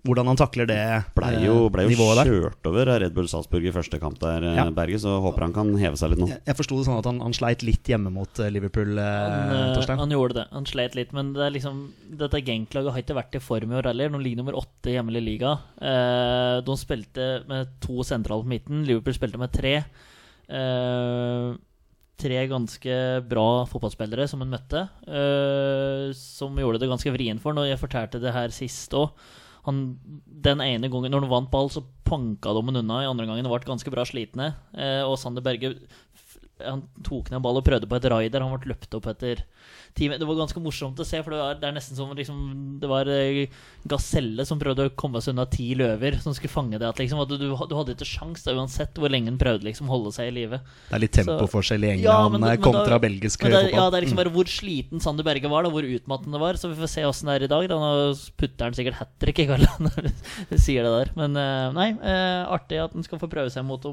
[0.06, 0.76] hvordan han takler det
[1.14, 2.30] Blei jo, eh, ble jo nivået der.
[2.30, 4.64] kjørt over av Red Bull Salzburg i første kamp der, eh, Ja.
[4.70, 6.28] Berge, så håper han kan heve seg litt nå.
[6.28, 9.04] Jeg, jeg forsto det sånn at han, han sleit litt hjemme mot eh, Liverpool, eh,
[9.04, 9.98] Han, Torstein.
[9.98, 10.46] han gjorde det.
[10.52, 11.82] Han sleit litt, men det er liksom
[12.20, 14.08] dette Genk-laget har ikke vært i form i år heller.
[14.08, 15.56] De ligger nummer åtte i hjemlig liga.
[15.80, 18.86] Eh, de spilte med to sentrale på midten.
[18.86, 19.74] Liverpool spilte med tre.
[20.50, 21.50] Eh,
[22.20, 22.96] tre ganske
[23.30, 27.64] bra fotballspillere som han møtte, eh, som gjorde det ganske vrient for ham.
[27.64, 29.12] Jeg fortalte det her sist òg.
[29.64, 33.02] Den ene gangen når han vant ball, så panka de han unna.
[33.02, 34.54] I andre gangen ble ganske bra slitne.
[34.72, 35.74] Eh, og Sander Berge
[36.60, 38.44] han tok ned ball og prøvde på et raider.
[38.44, 39.44] Han ble løpt opp etter
[39.96, 40.08] ti.
[40.08, 42.38] Det var ganske morsomt å se, for det, var, det er nesten som liksom,
[42.82, 43.46] det var eh,
[43.90, 46.88] gaselle som prøvde å komme seg unna ti løver som skulle fange det.
[46.88, 49.88] At, liksom, at du, du hadde ikke sjans da, uansett hvor lenge den prøvde liksom,
[49.90, 50.60] holde seg i live.
[50.90, 53.52] Det er litt tempoforskjell i Ja, England men det- eh, men kontra da- belgisk Men
[53.54, 53.78] det, fotball.
[53.80, 56.60] ja, det er liksom bare hvor sliten Sander Berge var, da, hvor utmattende det var.
[56.60, 57.68] Så vi får se åssen det er i dag.
[57.70, 57.78] Da.
[57.80, 60.10] Nå putter han sikkert hat trick i kveld når
[60.50, 61.12] du sier det der.
[61.18, 61.88] Men eh, nei,
[62.50, 63.92] artig at han skal få prøve seg mot de,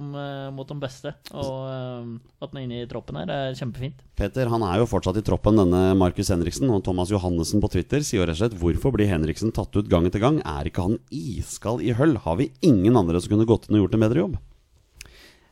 [0.56, 1.14] mot de beste.
[1.34, 4.04] Og at han er inne i troppen her, er kjempefint.
[4.17, 6.71] Peter han er jo fortsatt i troppen, denne Markus Henriksen.
[6.73, 10.08] Og Thomas Johannessen på Twitter sier rett og slett hvorfor blir Henriksen tatt ut gang
[10.10, 10.39] etter gang?
[10.41, 12.17] Er ikke han iskald i høll?
[12.23, 14.39] Har vi ingen andre som kunne gått inn og gjort en bedre jobb?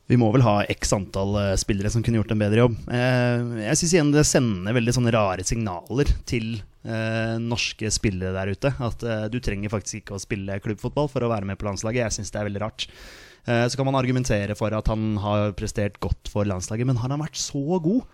[0.10, 2.76] Vi må vel ha x antall eh, spillere som kunne gjort en bedre jobb.
[2.94, 8.54] Eh, jeg syns igjen det sender veldig sånne rare signaler til eh, norske spillere der
[8.54, 8.74] ute.
[8.86, 12.04] At du trenger faktisk ikke å spille klubbfotball for å være med på landslaget.
[12.08, 12.90] Jeg syns det er veldig rart.
[13.46, 17.22] Så kan man argumentere for at han har prestert godt for landslaget, men har han
[17.22, 18.08] vært så god?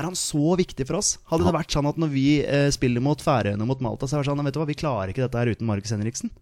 [0.00, 1.14] Er han så viktig for oss?
[1.30, 4.16] Hadde det vært sånn at når vi eh, spiller mot Færøyene og mot Malta, så
[4.18, 6.32] er det sånn vet du hva, vi klarer ikke dette her uten Markus Henriksen?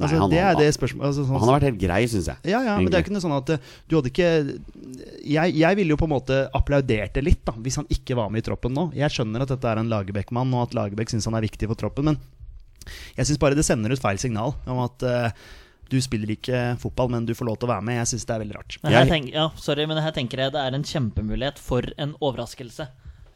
[0.00, 2.28] Nei, Altså, han det er det spørsmålet altså, sånn, Han har vært helt grei, syns
[2.30, 2.38] jeg.
[2.48, 4.30] ja, ja, men det er ikke noe sånn at eh, du hadde ikke
[5.20, 8.32] Jeg, jeg ville jo på en måte applaudert det litt, da, hvis han ikke var
[8.32, 8.86] med i troppen nå.
[8.96, 11.78] Jeg skjønner at dette er en Lagerbäck-mann, og at Lagerbäck syns han er viktig for
[11.78, 12.20] troppen, men
[13.14, 15.44] jeg syns bare det sender ut feil signal om at eh,
[15.92, 17.98] du spiller ikke fotball, men du får lov til å være med.
[18.00, 18.78] Jeg syns det er veldig rart.
[18.82, 22.14] Men her Jeg- ja, sorry, men her tenker jeg det er en kjempemulighet for en
[22.20, 22.88] overraskelse.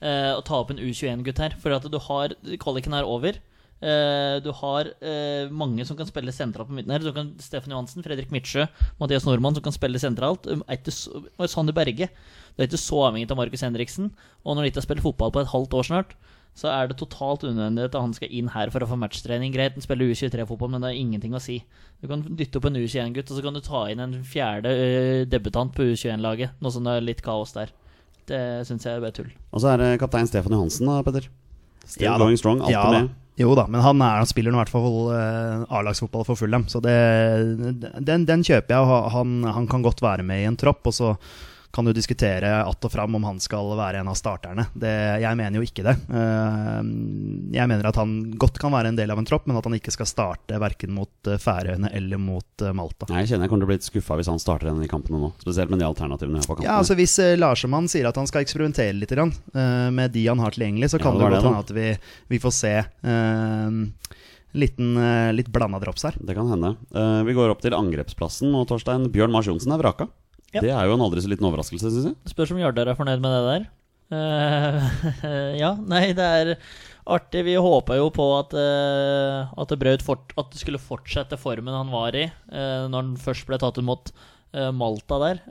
[0.02, 1.54] eh, å ta opp en U21-gutt her.
[1.58, 2.28] For at du har
[2.60, 3.38] Kvaliken er over.
[3.82, 6.98] Eh, du har eh, mange som kan spille sentralt på midten her.
[7.04, 8.66] Du kan Stefan Johansen, Fredrik Midtsjø,
[9.00, 10.46] Mathias Nordmann som kan spille sentralt.
[10.52, 12.08] Um, og Sander Berge.
[12.56, 14.10] Du er ikke så avhengig av Markus Henriksen.
[14.44, 16.14] Og når de ikke har spilt fotball på et halvt år snart,
[16.56, 19.52] så er det totalt unødvendig at han skal inn her for å få matchtrening.
[19.52, 21.58] Greit, han spiller U23-fotball, men det har ingenting å si.
[22.00, 25.24] Du kan dytte opp en U21-gutt, og så kan du ta inn en fjerde eh,
[25.28, 26.56] debutant på U21-laget.
[26.64, 27.74] Nå som det er litt kaos der.
[28.26, 29.28] Det syns jeg er bare tull.
[29.52, 31.28] Og så er det kaptein Stefan Johansen, da, Petter.
[31.84, 32.24] Still Ja da.
[32.24, 33.12] going strong, alltid Ja med.
[33.36, 36.80] Jo da, men han, er, han spiller i hvert fall uh, A-lagsfotball for Fulham, så
[36.80, 36.94] det,
[38.00, 38.80] den, den kjøper jeg.
[38.80, 41.10] og Han, han kan godt være med i en tropp, og så
[41.76, 44.64] kan du diskutere att og fram om han skal være en av starterne.
[44.72, 45.92] Det, jeg mener jo ikke det.
[46.08, 46.78] Eh,
[47.56, 49.76] Jeg mener at han godt kan være en del av en tropp, men at han
[49.76, 53.10] ikke skal starte verken mot eh, Færøyene eller mot eh, Malta.
[53.10, 54.86] Nei, jeg kjenner jeg kommer til å bli litt skuffa hvis han starter en av
[54.86, 55.30] de kampene nå.
[55.44, 56.70] Spesielt med de alternativene har på kampene.
[56.70, 60.90] Ja, altså Hvis Larsemann sier at han skal eksperimentere litt med de han har tilgjengelig,
[60.94, 61.86] så Ja, kan det det godt hende at vi,
[62.32, 62.74] vi får se
[64.56, 64.92] liten,
[65.36, 66.16] litt blanda drops her.
[66.16, 66.72] Det kan hende.
[67.28, 70.08] Vi går opp til angrepsplassen, og Torstein Bjørn Mars Johnsen er vraka.
[70.54, 70.62] Ja.
[70.62, 72.16] Det er jo en aldri så liten overraskelse, syns jeg.
[72.30, 73.66] Spørs om Jardar er fornøyd med det der.
[74.06, 74.78] Uh,
[75.62, 76.52] ja, nei, det er
[77.10, 77.42] artig.
[77.48, 82.14] Vi håpa jo på at, uh, at, det Braut fort, skulle fortsette formen han var
[82.14, 84.12] i uh, når han først ble tatt imot
[84.54, 85.42] eh, Malta der.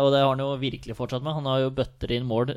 [0.00, 1.36] Og det har han jo virkelig fortsatt med.
[1.40, 2.54] Han har jo bøtter inn mål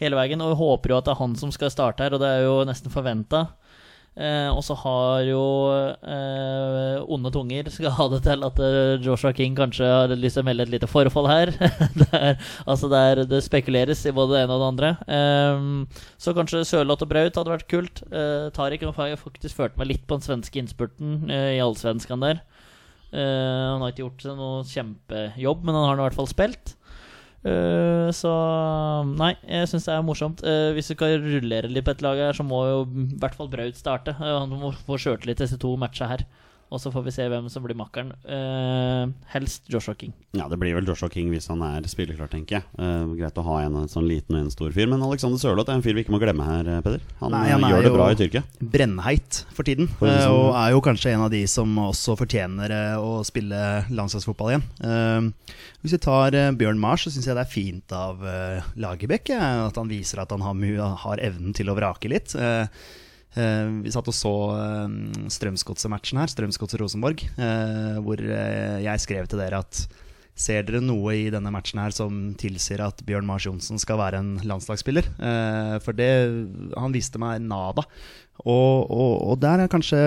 [0.00, 0.40] hele veien.
[0.42, 2.46] Og vi håper jo at det er han som skal starte her, og det er
[2.46, 3.44] jo nesten forventa.
[4.18, 5.42] Eh, og så har jo
[6.02, 10.42] eh, onde tunger skal ha det til at eh, Joshua King kanskje har lyst til
[10.42, 11.52] å melde et lite forfall her.
[12.00, 12.34] det, er,
[12.66, 14.90] altså det, er, det spekuleres i både det ene og det andre.
[15.18, 18.02] Eh, så kanskje Sørloth og Braut hadde vært kult.
[18.10, 22.42] Eh, Tariq har faktisk ført meg litt på den svenske innspurten eh, i allsvenskan der.
[23.10, 26.76] Han har ikke gjort noe kjempejobb, men han har i hvert fall spilt.
[27.40, 28.30] Eh, så
[29.08, 30.42] Nei, jeg syns det er morsomt.
[30.44, 33.36] Uh, hvis du skal rullere litt på et lag her, så må jo i hvert
[33.38, 34.16] fall Braut starte.
[34.20, 36.26] Uh, han må få sjøltillit disse to matcha her.
[36.70, 38.12] Og så får vi se hvem som blir makkeren.
[38.22, 40.12] Uh, helst Joshua King.
[40.38, 42.66] Ja, det blir vel Joshua King hvis han er spilleklar, tenker jeg.
[42.78, 44.86] Uh, greit å ha en sånn liten og en stor fyr.
[44.90, 47.02] Men Alexander Sørloth er en fyr vi ikke må glemme her, eh, Peder.
[47.18, 48.44] Han, Nei, han gjør det bra i Tyrkia.
[48.62, 52.76] Brennheit for tiden, For liksom, og er jo kanskje en av de som også fortjener
[53.02, 54.66] å spille landslagsfotball igjen.
[54.86, 58.22] Eh, Hvis vi tar Bjørn Mars, så syns jeg det er fint av
[58.78, 62.34] Lagerbäck at han viser at han har, har evnen til å vrake litt.
[62.36, 62.66] Eh,
[63.34, 64.94] Vi satt og så eh,
[65.30, 69.84] Strømsgodset-matchen her, Strømsgodset-Rosenborg, eh, hvor eh, jeg skrev til dere at
[70.40, 74.22] Ser dere noe i denne matchen her som tilsier at Bjørn Mars Johnsen skal være
[74.22, 75.10] en landslagsspiller?
[75.20, 76.10] Eh, for det
[76.80, 77.84] Han viste meg nada.
[78.40, 79.98] Og, og, og der er kanskje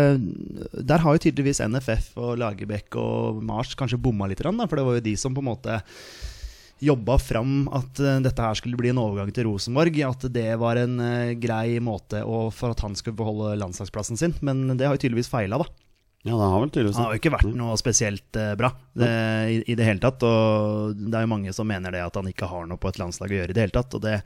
[0.73, 4.88] Der har jo tydeligvis NFF og Lagerbäck og Mars kanskje bomma litt, da, for det
[4.88, 5.77] var jo de som på en måte
[6.84, 9.98] jobba fram at eh, dette her skulle bli en overgang til Rosenborg.
[10.08, 14.36] At det var en eh, grei måte å, for at han skulle beholde landslagsplassen sin.
[14.46, 15.69] Men det har jo tydeligvis feila, da.
[16.24, 19.13] Ja, det har vel tydeligvis Han har jo ikke vært noe spesielt eh, bra det,
[19.52, 20.24] i, i det hele tatt.
[20.28, 23.00] Og det er jo mange som mener det at han ikke har noe på et
[23.02, 23.98] landslag å gjøre i det hele tatt.
[23.98, 24.19] Og det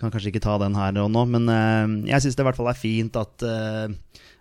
[0.00, 1.44] kan kanskje ikke ta den her og nå, men
[2.08, 3.44] jeg syns det i hvert fall er fint at,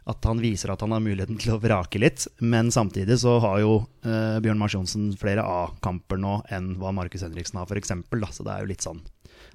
[0.09, 2.25] at han viser at han har muligheten til å vrake litt.
[2.39, 7.25] Men samtidig så har jo eh, Bjørn Mars Johnsen flere A-kamper nå enn hva Markus
[7.25, 7.93] Henriksen har, f.eks.
[8.33, 9.03] Så det er jo litt sånn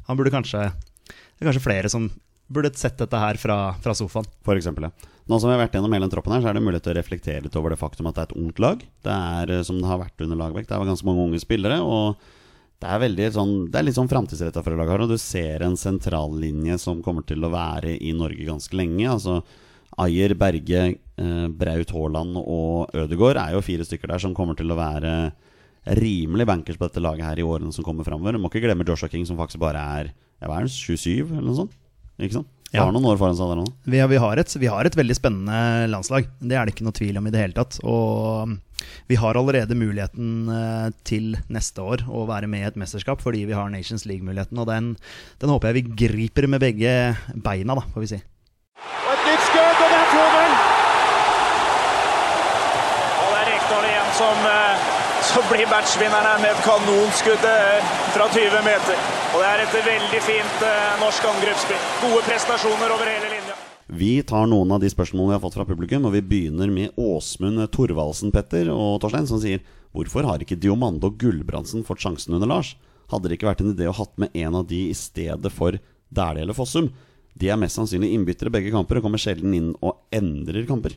[0.07, 2.09] Han burde kanskje Det er kanskje flere som
[2.47, 4.29] burde sett dette her fra, fra sofaen.
[4.47, 5.13] For eksempel, ja.
[5.27, 6.93] Nå som vi har vært gjennom hele den troppen her, så er det mulighet til
[6.95, 8.85] å reflektere litt over det faktum at det er et ungt lag.
[9.03, 10.69] Det er eh, som det har vært under Lagerbäck.
[10.69, 11.81] Det er ganske mange unge spillere.
[11.83, 12.21] Og
[12.77, 15.07] det er sånn Det er litt sånn framtidsretta for det laget her.
[15.09, 19.09] Og du ser en sentrallinje som kommer til å være i Norge ganske lenge.
[19.11, 19.41] Altså
[20.05, 20.83] Ayer, Berge,
[21.17, 25.17] eh, Braut Haaland og Ødegaard er jo fire stykker der som kommer til å være
[25.97, 28.37] rimelig bankers på dette laget her i årene som kommer framover.
[28.41, 31.75] Må ikke glemme Joshua King, som faktisk bare er er 27 eller noe sånt.
[32.21, 32.53] Ikke sant?
[32.75, 32.83] Ja.
[32.83, 33.65] Har noen år foran seg der nå.
[33.87, 36.27] Vi, vi, har et, vi har et veldig spennende landslag.
[36.41, 37.79] Det er det ikke noe tvil om i det hele tatt.
[37.87, 38.57] Og um,
[39.09, 43.45] vi har allerede muligheten eh, til neste år å være med i et mesterskap fordi
[43.49, 44.59] vi har Nations League-muligheten.
[44.61, 44.97] Og den,
[45.41, 46.93] den håper jeg vi griper med begge
[47.39, 48.21] beina, da, får vi si.
[49.07, 50.59] Og et nytt skudd, og det er 2-0!
[53.23, 54.77] Og det er Rekdal igjen som, eh,
[55.33, 57.81] som blir her med et kanonskudd eh,
[58.15, 58.97] fra 20 meter.
[59.35, 61.83] Og det er et veldig fint eh, norsk angrepsspill.
[62.05, 63.57] Gode prestasjoner over hele linja.
[63.87, 66.97] Vi tar noen av de spørsmålene vi har fått fra publikum, og vi begynner med
[66.99, 69.61] Åsmund Thorvaldsen Petter og Torstein, som sier
[69.95, 72.75] Hvorfor har ikke Diomande og Gulbrandsen fått sjansen under Lars?
[73.13, 75.79] Hadde det ikke vært en idé å hatt med en av de i stedet for
[76.13, 76.91] Dæhlie eller Fossum?
[77.37, 80.97] De er mest sannsynlig innbyttere begge kamper og kommer sjelden inn og endrer kamper.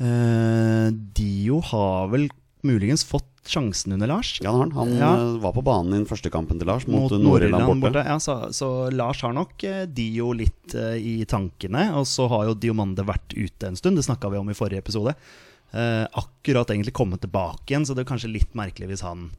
[0.00, 2.28] Eh, Dio har vel
[2.66, 4.34] muligens fått sjansen under Lars.
[4.44, 4.72] Ja, han.
[4.72, 5.14] Han Ja.
[5.16, 7.80] eh, var på banen i den første kampen til Lars mot, mot Nord-Irland borte.
[7.92, 8.04] borte.
[8.06, 11.90] Ja, så, så Lars har nok eh, Dio litt i tankene.
[11.96, 14.78] Og så har jo Diomande vært ute en stund, det snakka vi om i forrige
[14.84, 15.14] episode.
[15.72, 19.30] Eh, akkurat egentlig kommet tilbake igjen, så det er kanskje litt merkelig hvis han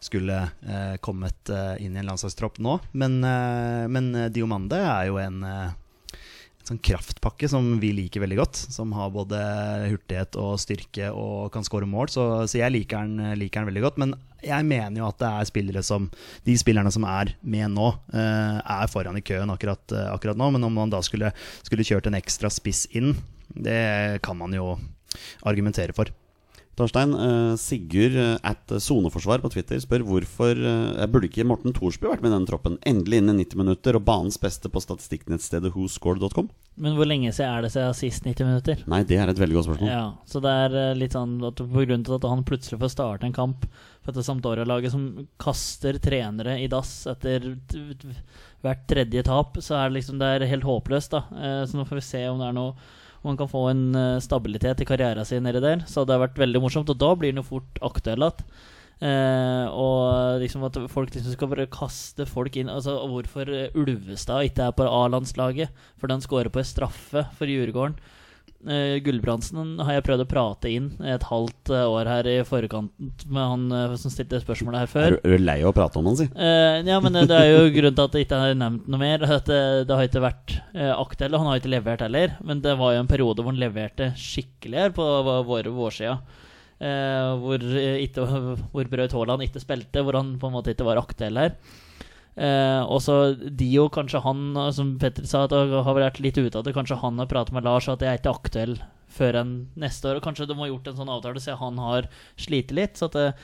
[0.00, 2.78] skulle eh, kommet eh, inn i en landslagstropp nå.
[2.92, 3.20] Men,
[3.90, 5.40] men Diomande er jo en
[6.68, 8.60] sånn kraftpakke som vi liker veldig godt.
[8.74, 9.38] Som har både
[9.88, 12.12] hurtighet og styrke og kan skåre mål.
[12.12, 14.00] Så, så jeg liker den, liker den veldig godt.
[14.02, 16.06] Men jeg mener jo at det er spillere som
[16.46, 20.52] De spillerne som er med nå, eh, er foran i køen akkurat, eh, akkurat nå.
[20.54, 21.32] Men om man da skulle,
[21.66, 23.16] skulle kjørt en ekstra spiss inn,
[23.48, 24.76] det kan man jo
[25.48, 26.12] argumentere for.
[26.78, 32.06] Torstein, eh, Sigurd eh, at soneforsvar på Twitter spør hvorfor eh, burde ikke Morten Thorsby
[32.06, 32.76] vært med i denne troppen?
[32.86, 36.50] Endelig inn i 90 minutter og banens beste på statistikknettstedet whoscore.com.
[36.78, 38.84] Men hvor lenge siden er det siden sist 90 minutter?
[38.90, 39.90] Nei, det er et veldig godt spørsmål.
[39.90, 43.26] Ja, så det er litt sånn at på grunn til at han plutselig får starte
[43.26, 43.66] en kamp
[44.04, 45.08] for dette Sampdoria-laget som
[45.42, 47.50] kaster trenere i dass etter
[48.62, 51.64] hvert tredje tap, så er det liksom det er helt håpløst, da.
[51.66, 54.22] Så nå får vi se om det er noe om han kan få en eh,
[54.22, 55.84] stabilitet i karrieren sin nedi der.
[55.90, 58.50] Så det har vært veldig morsomt, og da blir han jo fort aktuell igjen.
[58.98, 64.48] Eh, og liksom at folk liksom skal bare kaste folk inn Altså Hvorfor eh, Ulvestad
[64.48, 65.70] ikke er på A-landslaget
[66.02, 67.94] For han scorer på en straffe for Djurgården.
[68.66, 72.90] Eh, Gulbrandsen har jeg prøvd å prate inn et halvt eh, år her i forkant
[73.30, 75.14] med han eh, som stilte spørsmålet her Er, før.
[75.14, 76.26] du- er du lei av å prate om han, si?
[76.34, 79.22] Uh, ja, men det, er jo grunnen til at det ikke er nevnt noe mer.
[79.38, 82.34] At det, det har ikke vært uh, aktuelt, han har ikke levert heller.
[82.50, 86.18] Men det var jo en periode hvor han leverte skikkelig her på vå- våre vårsida.
[86.82, 88.26] Uh, hvor, uh, ikke,
[88.74, 91.54] hvor Braut Haaland ikke spilte, hvor han på en måte ikke var aktuell her.
[92.38, 96.54] Eh, og så Dio, kanskje han, eh, som Petter sa, det har vært litt ute
[96.54, 96.74] av det.
[96.76, 98.76] Kanskje han har pratet med Lars og at jeg er ikke aktuell
[99.10, 100.20] før enn neste år.
[100.20, 102.94] Og kanskje de har gjort en sånn avtale så han har slitt litt.
[103.00, 103.34] Så at det, eh,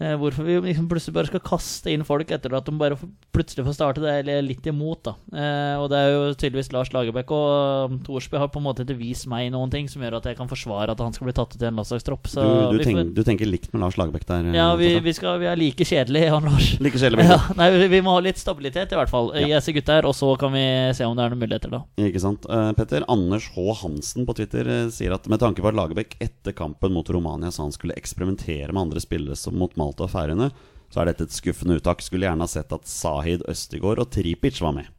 [0.00, 2.96] hvorfor vi liksom plutselig bare skal kaste inn folk etter at de bare
[3.34, 5.02] plutselig får starte, det er litt imot.
[5.04, 8.66] da eh, Og det er jo tydeligvis Lars Lagerbäck og um, Thorsby har på en
[8.68, 11.28] måte ikke vist meg noen ting som gjør at jeg kan forsvare at han skal
[11.28, 12.30] bli tatt ut i en landslagstropp.
[12.32, 12.40] Så
[12.72, 14.48] Du, du, får- du tenker likt med Lars Lagerbäck der?
[14.50, 16.70] eh, ja, vi, vi, skal, vi er like kjedelige, han Lars.
[16.84, 19.30] Like kjedelige Ja, nei, vi- må ha litt stabilitet, i hvert fall.
[19.36, 19.58] Ja.
[19.60, 20.64] Disse gutta her, og så kan vi
[20.96, 21.82] se om det er noen muligheter, da.
[22.00, 22.46] Ikke sant.
[22.48, 23.66] Uh, Petter, Anders H.
[23.82, 27.52] Hansen på Twitter eh, sier at med tanke på at Lagerbäck etter kampen mot Romania
[27.52, 30.50] sa han skulle eksperimentere med andre spillere som mot Malta og Færøyene,
[30.90, 32.02] så er dette et skuffende uttak.
[32.02, 34.90] Skulle gjerne ha sett at Sahid Østegård og Tripic var med.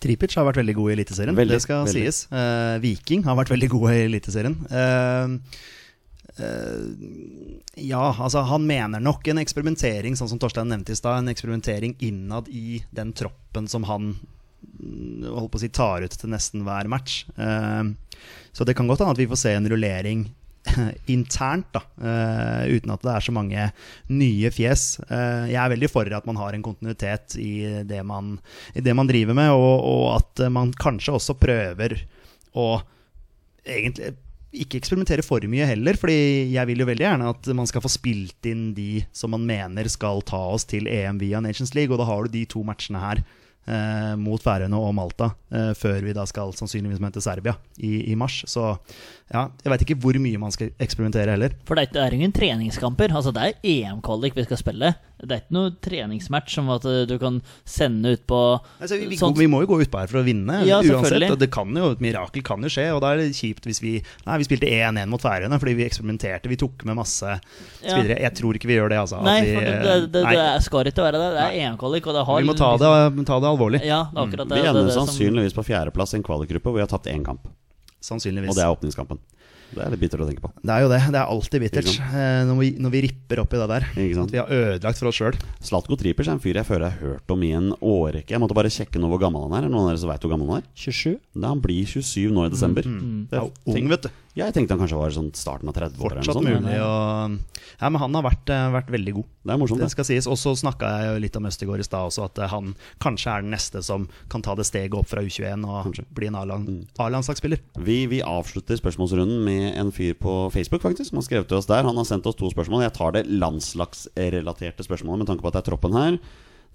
[0.00, 1.36] Tripic har vært veldig god i Eliteserien.
[1.36, 2.04] Veldig, det skal veldig.
[2.04, 2.26] sies.
[2.32, 4.60] Uh, Viking har vært veldig god i Eliteserien.
[4.72, 5.40] Uh,
[6.36, 6.92] Uh,
[7.80, 11.22] ja, altså han mener nok en eksperimentering, sånn som Torstein nevnte i stad.
[11.22, 16.12] En eksperimentering innad i den troppen som han mm, holdt på å si tar ut
[16.20, 17.22] til nesten hver match.
[17.40, 17.94] Uh,
[18.52, 20.26] så det kan godt hende at vi får se en rullering
[21.16, 23.68] internt, da, uh, uten at det er så mange
[24.10, 24.88] nye fjes.
[25.06, 28.36] Uh, jeg er veldig for at man har en kontinuitet i det man,
[28.74, 31.98] i det man driver med, og, og at man kanskje også prøver
[32.56, 32.68] å
[33.66, 34.14] egentlig
[34.56, 37.90] ikke eksperimentere for mye heller, fordi jeg vil jo veldig gjerne at man skal få
[37.92, 42.00] spilt inn de som man mener skal ta oss til EM via Nations League, og
[42.00, 43.22] da har du de to matchene her.
[43.66, 48.14] Eh, mot Færøyene og Malta, eh, før vi da skal sannsynligvis møte Serbia i, i
[48.14, 48.44] mars.
[48.46, 48.62] Så
[49.32, 51.56] ja, jeg veit ikke hvor mye man skal eksperimentere heller.
[51.66, 53.10] For det er, er ingen treningskamper.
[53.10, 54.92] Altså Det er EM-kvalik vi skal spille.
[55.16, 58.40] Det er ikke noe treningsmatch som at eh, du kan sende ut på
[58.82, 61.24] Altså, vi, vi, sånn- vi må jo gå utpå her for å vinne, Ja, uansett.
[61.32, 63.80] Og det kan jo, et mirakel kan jo skje, og da er det kjipt hvis
[63.80, 63.94] vi
[64.26, 66.50] Nei, vi spilte 1-1 mot Færøyene fordi vi eksperimenterte.
[66.52, 67.40] Vi tok med masse Ja.
[67.96, 68.18] spillere.
[68.20, 69.22] Jeg tror ikke vi gjør det, altså.
[69.22, 70.34] at Nei, vi, for det, det, det, nei.
[70.36, 71.30] det skal ikke være det.
[71.38, 73.80] Det er EM-kvalik, og det har vi må ta det, ta det alvorlig.
[73.86, 74.58] Ja, det er akkurat det.
[74.60, 77.48] Vi er ender sannsynligvis på fjerdeplass i en kvalikgruppe hvor vi har tapt én kamp.
[78.04, 78.52] Sannsynligvis.
[78.52, 79.18] Og det er åpningskampen.
[79.74, 80.50] Det er litt bittert å tenke på.
[80.62, 81.00] Det er jo det.
[81.12, 83.86] Det er alltid bittert eh, når, vi, når vi ripper opp i det der.
[84.04, 84.30] Ikke sant?
[84.30, 85.38] At vi har ødelagt for oss sjøl.
[85.68, 88.34] Slatko Tripic er en fyr jeg føler jeg har hørt om i en årrekke.
[88.34, 89.66] Jeg måtte bare sjekke nå hvor gammel han er.
[89.66, 90.68] Er det Noen av dere som vet hvor gammel han er?
[90.86, 91.16] 27?
[91.42, 92.86] Da han blir 27 nå i desember.
[92.88, 93.15] Mm.
[93.30, 94.08] Det, Ung, tenk, vet du.
[94.36, 96.14] jeg tenkte han kanskje var sånn starten av 30 år.
[96.20, 97.38] Fortsatt mulig å
[97.80, 99.24] Ja, men han har vært, eh, vært veldig god.
[99.44, 99.78] Det er morsomt.
[99.80, 99.90] Det Det.
[99.90, 100.26] skal sies.
[100.26, 103.26] Og så snakka jeg jo litt om Østegård i stad også, at eh, han kanskje
[103.36, 106.04] er den neste som kan ta det steget opp fra U21 og Kanskje.
[106.14, 107.58] bli en A-land- A-landslagsspiller.
[107.78, 111.66] Vi, vi avslutter spørsmålsrunden med en fyr på Facebook faktisk som har skrevet til oss
[111.66, 111.82] der.
[111.84, 112.82] Han har sendt oss to spørsmål.
[112.86, 116.18] Jeg tar det landslagsrelaterte spørsmålet med tanke på at det er troppen her.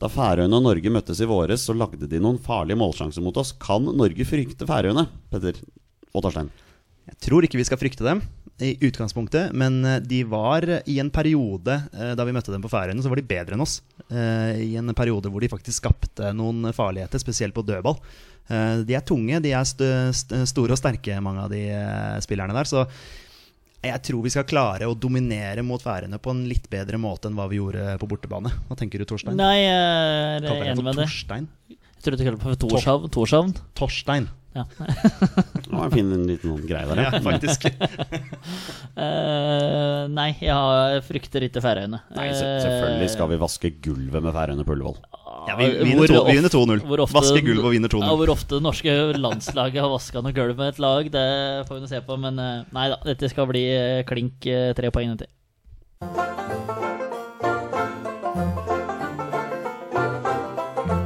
[0.02, 3.52] Da Færøyene og Norge møttes i våres, så lagde de noen farlige målsjanser mot oss.
[3.62, 5.08] Kan Norge frykte Færøyene?
[5.30, 5.60] Petter
[6.14, 6.50] og Torstein.
[7.10, 8.22] Jeg tror ikke vi skal frykte dem
[8.62, 12.62] i utgangspunktet, men eh, de var eh, i en periode eh, da vi møtte dem
[12.62, 13.80] på Færøyene, så var de bedre enn oss.
[14.12, 17.98] Eh, I en periode hvor de faktisk skapte noen farligheter, spesielt på dødball.
[18.52, 21.64] Eh, De er tunge, de er st st store og sterke, mange av de
[22.22, 22.70] spillerne der.
[22.70, 22.86] Så
[23.82, 27.34] Jeg tror vi skal klare å dominere mot Færøyene på en litt bedre måte enn
[27.40, 28.52] hva vi gjorde på bortebane.
[28.70, 29.34] Hva tenker du, Torstein?
[29.42, 31.02] Nei, jeg er enig med.
[31.02, 31.48] Torstein?
[31.72, 33.10] Jeg trodde du kalte det for Torshavn.
[33.18, 33.56] Torshavn.
[33.78, 34.30] Torstein.
[34.52, 34.66] Ja.
[35.62, 37.70] Det var en fin liten sånn greie der, Ja, faktisk.
[39.00, 42.02] uh, nei, jeg frykter ikke Færøyene.
[42.18, 45.00] Nei, selvfølgelig skal vi vaske gulvet med Færøyene på Ullevål.
[45.48, 46.84] Ja, vi vinner vi vinner 2-0.
[46.86, 48.04] hvor Vaske gulvet og vinner 2-0.
[48.04, 51.26] Ja, hvor ofte det norske landslaget har vaska noe gulv med et lag, det
[51.70, 52.20] får vi nå se på.
[52.22, 54.44] Men eh, nei da, dette skal bli eh, klink
[54.78, 55.32] tre poeng til.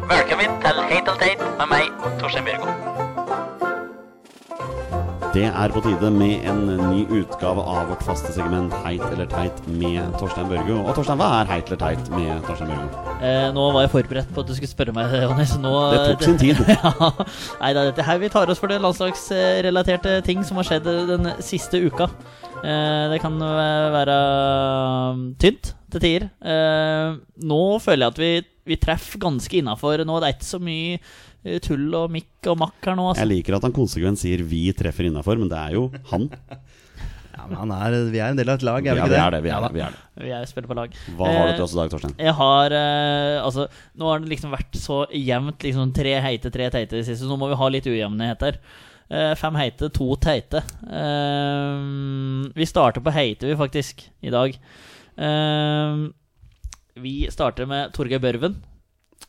[0.09, 1.89] Velkommen til Heit og teit med meg,
[2.21, 3.04] Torstein Bjørgo.
[5.35, 9.57] Det er på tide med en ny utgave av vårt faste segment Heit eller teit
[9.67, 10.77] med Torstein Børgo.
[10.85, 13.01] Og Torstein, hva er heit eller teit med Torstein Børgo?
[13.19, 16.23] Eh, nå var jeg forberedt på at du skulle spørre meg, det, nå Det tok
[16.23, 16.61] sin tid.
[16.71, 17.11] ja.
[17.59, 21.27] Nei da, dette her vi tar oss for det landslagsrelaterte ting som har skjedd den
[21.43, 22.07] siste uka.
[22.63, 24.17] Eh, det kan eh, være
[25.43, 26.29] tynt til tider.
[26.47, 28.33] Eh, nå føler jeg at vi,
[28.71, 30.19] vi treffer ganske innafor nå.
[30.23, 31.03] Det er ikke så mye eh,
[31.61, 33.05] tull og mikk og makk her nå.
[33.13, 33.29] Jeg Altså.
[33.29, 36.29] liker at han konsekvent sier 'vi treffer innafor', men det er jo han.
[37.35, 39.09] Ja, men han er, vi er en del av et lag, er vi Ja, ikke
[39.11, 39.19] vi det?
[39.19, 39.41] er det.
[39.43, 40.27] Vi er det, vi er det.
[40.29, 40.89] Jeg spiller på lag.
[41.17, 42.13] Hva har du Eh, til oss i dag, Torstein?
[42.17, 43.67] Jeg har eh, Altså,
[43.99, 45.59] nå har det liksom vært så jevnt.
[45.59, 47.25] Liksom tre heite, tre teite i det siste.
[47.25, 48.57] Så nå må vi ha litt ujevnhet her.
[49.11, 50.63] Eh, fem heite, to teite.
[50.87, 54.55] Eh, vi starter på heite, vi, faktisk, i dag.
[55.19, 56.07] Eh,
[57.03, 58.55] vi starter med Torgeir Børven,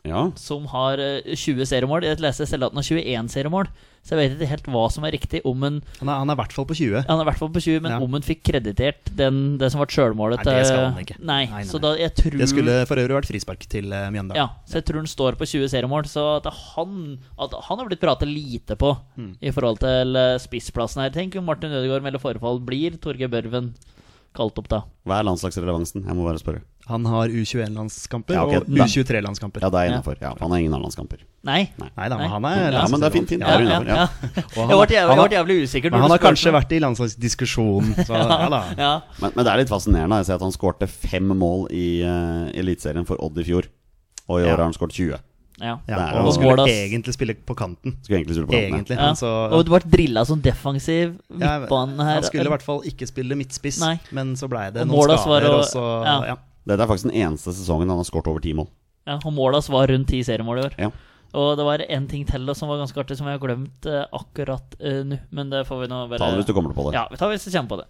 [0.06, 2.06] Ja, som har eh, 20 seriemål.
[2.06, 3.70] Jeg leste selv at han har 21 seriemål,
[4.06, 5.40] så jeg vet ikke helt hva som er riktig.
[5.48, 7.02] Om en, Han er, han er i hvert fall på 20.
[7.08, 7.98] han er i hvert fall på 20, men Ja.
[8.04, 11.18] om han fikk kreditert den, det som ble sjølmålet Nei, det skal han ikke.
[11.18, 14.06] Nei, Nei, nei, så da jeg tror Det skulle for øvrig vært frispark til uh,
[14.14, 14.38] Mjøndalen.
[14.38, 16.06] Ja, så jeg tror han står på 20 seriemål.
[16.06, 16.46] Så at
[16.76, 19.32] han, at han har blitt pratet lite på mm.
[19.42, 21.10] i forhold til eh, spissplassen her.
[21.10, 22.62] Tenk om Martin Ødegaard melder forfall.
[22.62, 23.74] Blir Torgeir Børven
[24.36, 24.82] kalt opp da?
[25.08, 26.04] Hva er landslagsrelevansen?
[26.06, 26.60] Jeg må bare spørre.
[26.86, 28.60] Han har U21-landskamper Ja, okay.
[28.62, 29.64] og U23-landskamper.
[29.64, 30.18] Ja, det er innafor.
[30.22, 31.24] Ja, han har ingen A-landskamper.
[31.46, 31.64] Nei?
[31.82, 33.42] Nei da, men han er Ja, men det er fint, fint.
[33.42, 33.96] Ja, ja, ja.
[34.04, 34.44] ja.
[34.60, 35.90] Og Jeg ble jævlig, jeg jævlig usikker.
[35.96, 38.60] men han har kanskje vært i landslagsdiskusjonen, så ja da.
[38.78, 38.92] ja.
[39.22, 40.20] Men, men det er litt fascinerende.
[40.22, 43.66] Jeg ser at han skårte fem mål i uh, Eliteserien for Odd i fjor.
[44.28, 44.54] Og i år Ja.
[44.56, 45.18] har han skåret 20.
[45.60, 45.78] ja.
[45.88, 47.94] Ja, og skulle Mål, egentlig spille på kanten.
[48.02, 48.74] Skulle egentlig spille på kanten.
[48.76, 48.96] Egentlig.
[48.98, 49.06] Ja.
[49.06, 52.14] Han, så, Og du ble drilla som defensiv midtbane her.
[52.20, 53.94] han skulle i hvert fall ikke spille midtspiss, Nei.
[54.12, 56.16] men så blei det Og noen målet skader, å- og så ja.
[56.34, 56.36] ja.
[56.66, 58.66] Dette er faktisk den eneste sesongen han har skåret over ti mål.
[59.06, 60.72] Ja, og Målas var rundt ti seriemål i år.
[60.82, 60.90] Ja.
[61.36, 64.04] Og det var en ting til som var ganske artig, som jeg har glemt eh,
[64.16, 65.18] akkurat eh, nå.
[65.36, 66.96] Men det får vi nå bare Ta det hvis du kommer på det.
[66.96, 67.86] Ja, vi tar hvis vi kommer på det.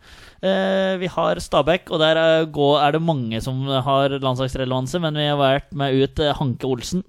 [0.50, 5.28] Eh, vi har Stabæk, og der er, er det mange som har landslagsrelevanse, men vi
[5.30, 7.04] har vært med ut Hanke Olsen.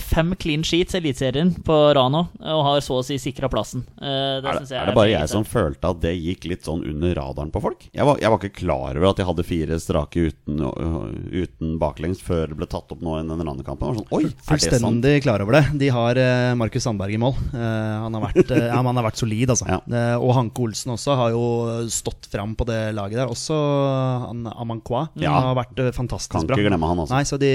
[0.00, 3.84] Fem clean sheets i Eliteserien på Rano, og har så å si sikra plassen.
[4.00, 6.64] Eh, det Er det, jeg er det bare jeg som følte at det gikk litt
[6.64, 7.84] sånn under radaren på folk?
[7.92, 10.64] Jeg var, jeg var ikke klar over at jeg hadde fire strake uten,
[11.32, 13.90] uten baklengs før det ble tatt opp nå i den andre kampen.
[13.90, 14.52] Jeg var sånn, Oi, er det sant?
[14.54, 15.65] Fullstendig klar over det.
[15.74, 17.34] De har eh, Markus Sandberg i mål.
[17.54, 19.66] Eh, han, har vært, eh, ja, han har vært solid, altså.
[19.76, 19.80] Ja.
[20.22, 21.42] Og Hanke Olsen også har jo
[21.92, 23.30] stått fram på det laget der.
[23.32, 23.56] Også
[24.26, 25.32] han Amankwa Ja.
[25.48, 26.56] har vært fantastisk Kan bra.
[26.56, 27.14] ikke glemme han, altså.
[27.16, 27.50] Nei, så de,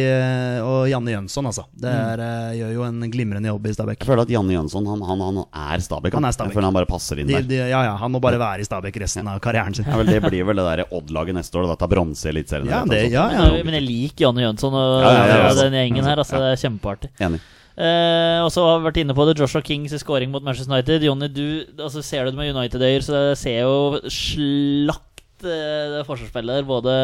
[0.66, 1.66] Og Janne Jønsson, altså.
[1.76, 2.08] Det Mm.
[2.12, 4.00] er, eh, gjør jo en glimrende jobb i Stabæk.
[4.00, 6.14] Jeg føler at Janne Jønsson han, han, han er Stabæk.
[6.14, 6.52] Han er Stabæk.
[6.52, 7.48] Jeg føler han bare passer inn De, der.
[7.48, 9.86] de, ja, ja, han må bare være i Stabæk resten av karrieren sin.
[9.86, 11.68] Ja, vel, det blir vel det der Odd-laget neste år.
[11.72, 12.68] Da tar bronse i Eliteserien.
[12.70, 12.84] Ja,
[13.32, 13.64] ja.
[13.64, 15.64] Men, jeg liker Janne Jønsson og, Ja, ja, ja, og ja.
[15.70, 16.18] den gjengen her.
[16.22, 17.10] Altså, Det er kjempeartig.
[17.20, 17.40] Enig.
[17.78, 21.06] Eh, og så har vi vært inne på det Joshua Kings scoring mot Manchester United.
[21.08, 21.46] Jonny, du
[21.78, 26.68] altså, ser det med United-øyer, så jeg ser jo slakt eh, forsvarsspillet der.
[26.68, 26.98] Både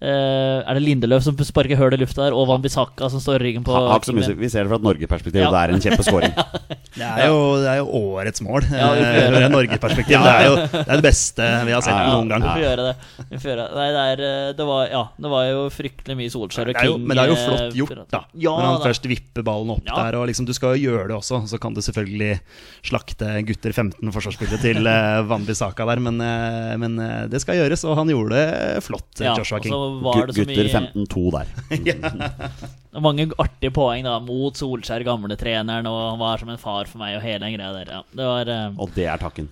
[0.00, 3.40] eh, Er det Lindeløf som sparker høl i lufta der, og Van Bissaka som står
[3.40, 5.42] i ryggen på Ha, vi ser det fra et Norge-perspektiv.
[5.44, 5.50] Ja.
[5.54, 6.36] Det er en kjempeskåring.
[6.90, 8.64] Det er jo, det er jo årets mål.
[8.66, 10.24] Ja, eh, Fra et Norgeperspektiv.
[10.24, 12.42] Det er jo det, er det beste vi har sett Ja, ja, noen gang.
[12.42, 12.94] Vi får gjøre det.
[13.30, 13.76] Vi får gjøre det.
[13.78, 16.84] Nei, det, er, eh, det, var, ja, det var jo fryktelig mye Solskjær og Det
[16.88, 17.06] jo, King.
[17.06, 18.20] men det er jo eh, flott gjort, da.
[18.34, 18.88] Ja, Når han da.
[18.88, 20.00] først vipper ballen opp Ja.
[20.02, 20.18] der.
[20.18, 22.40] Og liksom, du skal jo gjøre det også, så kan du selvfølgelig
[22.90, 27.58] slakte gutter 15 forsvarsspillere til uh, Van Bissaka der, men, eh, men eh, det skal
[27.60, 29.74] gjøres, og han gjorde det flott, Ja, Joshua King.
[30.04, 31.46] Var det så Gutter mye 15-2 der.
[33.06, 37.02] Mange artige poeng da mot Solskjær, gamle treneren, og han var som en far for
[37.02, 37.96] meg og hele den greia der.
[37.98, 38.78] Ja, det var uh...
[38.82, 39.48] Og det er takken.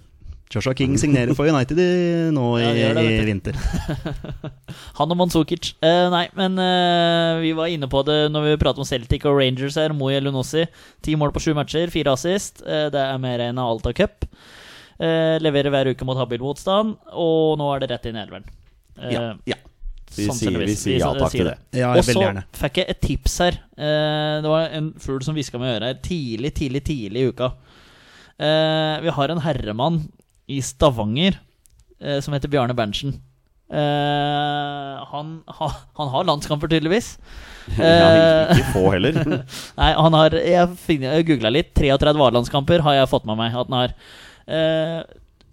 [0.49, 1.89] Joshua King signerer for United i,
[2.32, 3.57] nå i, Ja, det, i vinter.
[4.99, 5.74] Han og Manzukic.
[5.84, 9.36] Eh, nei, men eh, vi var inne på det når vi pratet om Celtic og
[9.36, 9.93] Rangers her.
[9.93, 10.64] Moi Elunossi.
[11.05, 12.64] Ti mål på sju matcher, fire assist.
[12.64, 14.24] Eh, det er mer enn Alta Cup.
[14.99, 18.49] Eh, leverer hver uke mot habil motstand, og nå er det rett inn i elveren.
[18.99, 19.26] Eh, Ja.
[19.53, 19.61] ja.
[20.16, 21.56] Vi sier, vi sier ja takk til det.
[21.76, 22.22] Ja, Og så
[22.59, 23.59] fikk jeg et tips her.
[23.78, 27.52] Eh, det var en fugl som hviska med øret her tidlig, tidlig, tidlig i uka.
[28.38, 30.00] Eh, vi har en herremann
[30.48, 31.36] i Stavanger
[32.00, 33.16] eh, som heter Bjarne Berntsen.
[33.68, 37.16] Eh, han, ha, han har landskamper, tydeligvis.
[37.76, 39.18] Ja, ikke få heller.
[39.80, 41.74] Nei, han har Jeg, finner- jeg googla litt.
[41.76, 43.92] 33 A-landskamper har jeg fått med meg at han har.
[44.48, 45.02] Uh,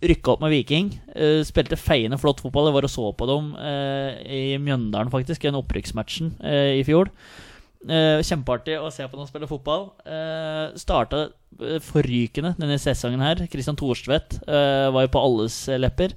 [0.04, 0.92] Rykka opp med Viking.
[1.16, 2.70] Uh, spilte feiende flott fotball.
[2.70, 6.84] Jeg var og så på dem uh, i Mjøndalen, faktisk, i den opprykksmatchen uh, i
[6.88, 7.12] fjor.
[7.86, 9.92] Kjempeartig å se på dem spille fotball.
[10.10, 11.28] Uh, Starta
[11.86, 13.44] forrykende denne sesongen her.
[13.52, 16.16] Christian Thorstvedt var jo på alles lepper.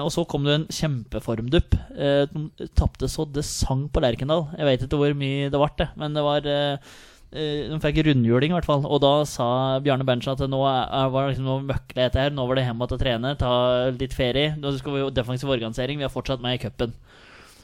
[0.00, 1.74] Og så kom det en kjempeformdupp.
[1.90, 4.46] Uh, de tapte så det sang på Lerkendal.
[4.56, 6.94] Jeg vet ikke hvor mye det ble, men det var eh,
[7.30, 8.82] De fikk rundhjuling, i hvert fall.
[8.88, 9.46] Og da sa
[9.84, 12.34] Bjarne Berntsen at nå var liksom noe møkkelig dette her.
[12.34, 13.52] Nå var det hjem igjen å trene, ta
[13.94, 14.56] litt ferie.
[14.58, 16.00] Nå skal vi jo defensiv organisering.
[16.00, 16.96] Vi er fortsatt med i cupen.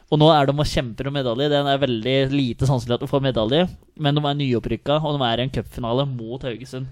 [0.06, 1.48] Og nå er de og kjemper om medalje.
[1.50, 3.64] Det er veldig lite sannsynlig at de får medalje,
[3.98, 6.86] men de er nyopprykka, og de er i en cupfinale mot Haugesund.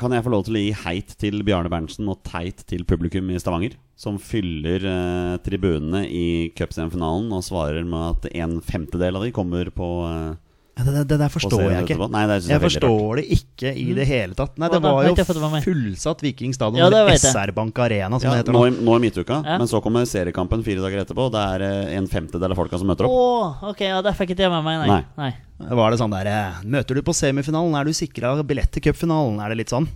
[0.00, 3.30] Kan jeg få lov til å gi heit til Bjarne Berntsen og teit til publikum
[3.30, 3.76] i Stavanger?
[3.98, 9.70] Som fyller eh, tribunene i cupsemifinalen og svarer med at en femtedel av de kommer
[9.74, 10.34] på eh,
[10.78, 12.06] Det, det, det der forstår jeg ikke.
[12.14, 14.54] Nei, jeg, Jeg forstår det ikke i det hele tatt.
[14.62, 15.14] Nei, Det var jo
[15.64, 17.32] fullsatt Viking stadion, Ja, det eller vet jeg.
[17.34, 18.70] SR-Bank Arena, som Ja, det heter nå, nå.
[18.70, 19.58] i, nå i midtuka, Ja.
[19.58, 21.26] men så kommer seriekampen fire dager etterpå.
[21.34, 23.18] Det er eh, en femtedel av folka som møter opp.
[23.18, 23.68] opp.
[23.74, 24.88] ok, ja, Det fikk ikke jeg med meg, nei.
[24.88, 25.04] Nei.
[25.16, 25.32] nei.
[25.58, 29.40] Var det sånn der eh, Møter du på semifinalen, er du sikra billett til cupfinalen?
[29.42, 29.88] Er det litt sånn?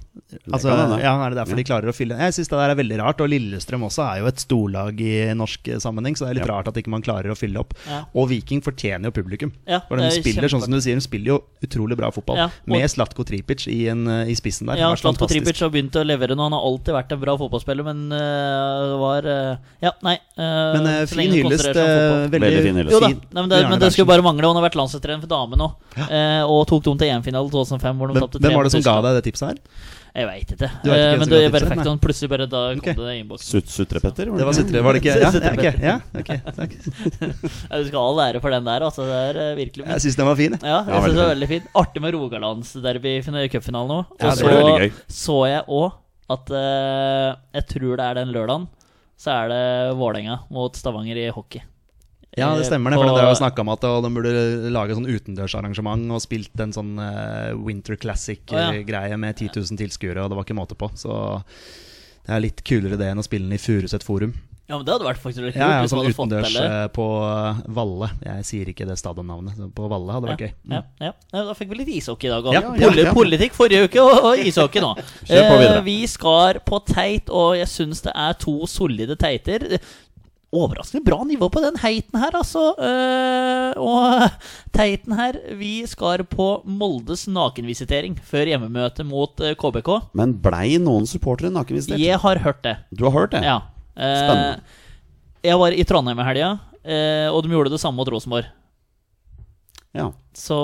[0.51, 2.99] Altså, ja, Er det derfor de klarer å fylle Jeg syns det der er veldig
[2.99, 3.21] rart.
[3.23, 6.49] Og Lillestrøm også er jo et storlag i norsk eh, sammenheng, så det er litt
[6.49, 6.57] Ja.
[6.57, 7.77] rart at ikke man klarer å fylle opp.
[7.87, 8.01] Ja.
[8.19, 9.53] Og Viking fortjener jo publikum.
[9.69, 12.37] Ja, For de er spiller sånn som du sier, de spiller jo utrolig bra fotball.
[12.43, 14.79] Ja, og- Med Slatko Tripic i, en, eh, i spissen der.
[14.83, 15.29] Ja, Slatko.
[15.31, 16.43] Tripic har begynt å levere nå.
[16.43, 20.19] Han har alltid vært en bra fotballspiller, men øh, var øh, Ja, nei.
[20.39, 21.71] øh, Men fin hyllest.
[21.71, 22.93] veldig, Veldig fin hyllest.
[22.93, 24.43] Jo da, nei, men, det, men det skulle bare mangle.
[24.51, 25.69] Han har vært landslagstrener for damer nå,
[26.09, 28.97] eh, og tok dem til EM-finale 2005, hvor de tapte hvem var det som ga
[29.07, 29.61] deg det tipset her?
[30.13, 30.69] Jeg veit ikke.
[30.69, 32.97] Vet ikke Eh, men det, er bare fikk plutselig bare da kom okay.
[32.99, 33.49] det i innboksen.
[33.49, 34.29] Sut Sutrepetter?
[34.37, 35.15] Det var Sutre, var det ikke?
[35.23, 35.73] Ja, okay.
[35.81, 36.77] ja, ok, takk.
[37.81, 39.07] Du skal ha all ære for den der, altså.
[39.09, 40.59] Det er øh, virkelig Jeg syns den var fin.
[40.61, 41.73] Ja, jeg Ja, synes det var veldig fint.
[41.83, 44.13] Artig med Rogalandsderby i cupfinalen òg.
[44.13, 45.91] Og Ja, så så jeg òg
[46.37, 48.69] at eh, Jeg tror det er den lørdagen.
[49.17, 49.65] Så er det
[49.97, 51.65] Vålerenga mot Stavanger i hockey.
[52.37, 52.97] Ja, det Eh, stemmer det.
[52.97, 56.95] For de har snakka om at de burde lage sånn utendørsarrangement og spilt en sånn
[56.99, 60.89] eh, Winter Classic-greie med 10 000 tilskuere, og det var ikke måte på.
[60.97, 61.13] Så
[62.25, 64.33] det er litt kulere det enn å spille den i Furuset Forum.
[64.71, 65.61] Ja, men Det hadde vært faktisk litt kult.
[65.61, 68.09] Ja, ja, sånn utendørs fått eh, på eh, Valle.
[68.25, 69.59] Jeg sier ikke det stadionnavnet.
[69.77, 70.53] På Valle hadde vært gøy.
[70.63, 70.73] Mm.
[70.79, 71.11] Ja, ja.
[71.35, 72.49] ja, Da fikk vi litt ishockey i dag.
[72.55, 73.17] Ja, Poli ja, ja.
[73.17, 74.95] Politikk forrige uke, og, og ishockey nå.
[75.29, 75.83] Kjør på videre.
[75.83, 79.67] Eh, vi skar på teit, og jeg syns det er to solide teiter.
[80.53, 82.75] Overraskende bra nivå på den heiten her, altså.
[82.77, 84.27] Eh, og
[84.77, 89.89] teiten her Vi skar på Moldes nakenvisitering før hjemmemøtet mot eh, KBK.
[90.19, 92.03] Men blei noen supportere nakenvisitert?
[92.03, 92.77] Jeg har hørt det.
[92.93, 93.41] Du har hørt det?
[93.49, 93.63] Ja.
[93.97, 94.83] Eh, Spennende.
[95.49, 96.51] jeg var i Trondheim i helga,
[96.85, 98.53] eh, og de gjorde det samme mot Rosenborg.
[99.97, 100.11] Ja.
[100.37, 100.59] Så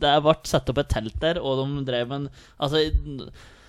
[0.00, 2.26] det ble satt opp et telt der, og de drev en
[2.60, 2.82] Altså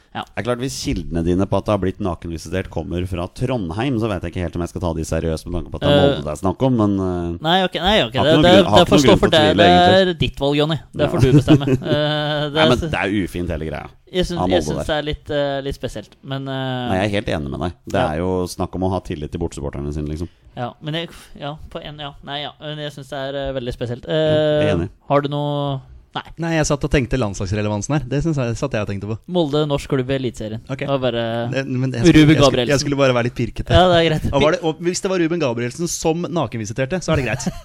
[0.10, 3.99] Det er klart Hvis kildene dine på at det har blitt nakenvisitert, kommer fra Trondheim,
[4.01, 5.84] så vet jeg ikke helt om jeg skal ta de seriøst med tanke på at
[5.86, 8.24] det er Eh, Molde det er snakk om, men uh, Nei, ok, nei, okay.
[8.26, 9.51] Det, det, det får stå for deg.
[9.60, 10.80] Det er ditt valg, Jonny.
[10.93, 11.10] Det Ja.
[11.14, 11.68] får du bestemme.
[11.78, 13.89] Uh, det Nei, men det er ufint, hele greia.
[14.12, 14.49] jeg syns,
[14.89, 17.78] det er litt, uh, litt spesielt, men Nei, jeg er helt enig med deg.
[17.86, 18.07] Det Ja.
[18.16, 20.30] er jo snakk om å ha tillit til bortsupporterne sine, liksom.
[20.57, 23.74] Ja, men jeg, ja, på en, ja, nei, ja, men jeg syns det er veldig
[23.78, 24.10] spesielt.
[24.10, 24.89] Eh, enig.
[25.07, 25.80] har du noe
[26.18, 26.24] Nei.
[26.41, 28.05] Nei, jeg satt og tenkte landslagsrelevansen her.
[28.10, 29.18] Det jeg, satt jeg og tenkte på.
[29.30, 30.64] Molde norsk klubb i Eliteserien.
[30.66, 30.82] Ok.
[30.82, 32.72] Det var bare Ruben jeg, Gabrielsen.
[32.74, 33.78] jeg skulle bare være litt pirkete.
[33.78, 34.26] Ja, det er greit.
[34.34, 37.45] Og, var det, og hvis det var Ruben Gabrielsen som nakenvisiterte, så er det greit.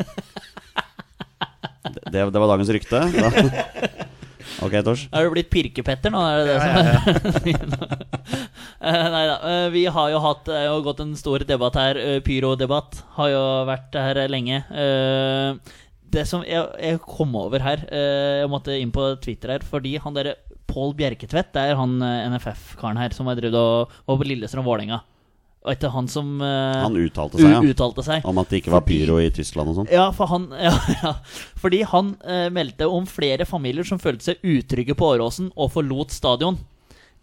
[2.15, 3.01] Det, det var dagens rykte.
[3.13, 3.31] Da.
[4.63, 5.07] Ok, Tors.
[5.11, 6.21] Er du blitt Pirkepetter nå?
[6.31, 7.81] Er det det som
[8.85, 9.35] Eh, Nei da.
[9.49, 11.97] eh, Vi har jo hatt Det har jo gått en stor debatt her.
[11.99, 14.61] eh, Pyrodebatt har jo vært her lenge.
[14.71, 15.75] Eh,
[16.15, 19.97] Det som jeg, jeg kom over her eh, Jeg måtte inn på Twitter her fordi
[20.03, 20.37] han derre
[20.71, 24.65] Pål Bjerketvedt, det er han eh, NFF-karen her som har drevet og var på Lillestrøm
[24.67, 25.03] Vålerenga.
[25.65, 27.61] Og etter han som eh, Han uttalte seg, ja.
[27.61, 28.25] uttalte seg.
[28.27, 29.91] Om at det ikke var pyro i Tyskland og sånn.
[29.93, 31.13] Ja, for han, ja, ja.
[31.61, 32.15] Fordi han
[32.57, 36.59] meldte om flere familier som følte seg utrygge på Åråsen og forlot stadion.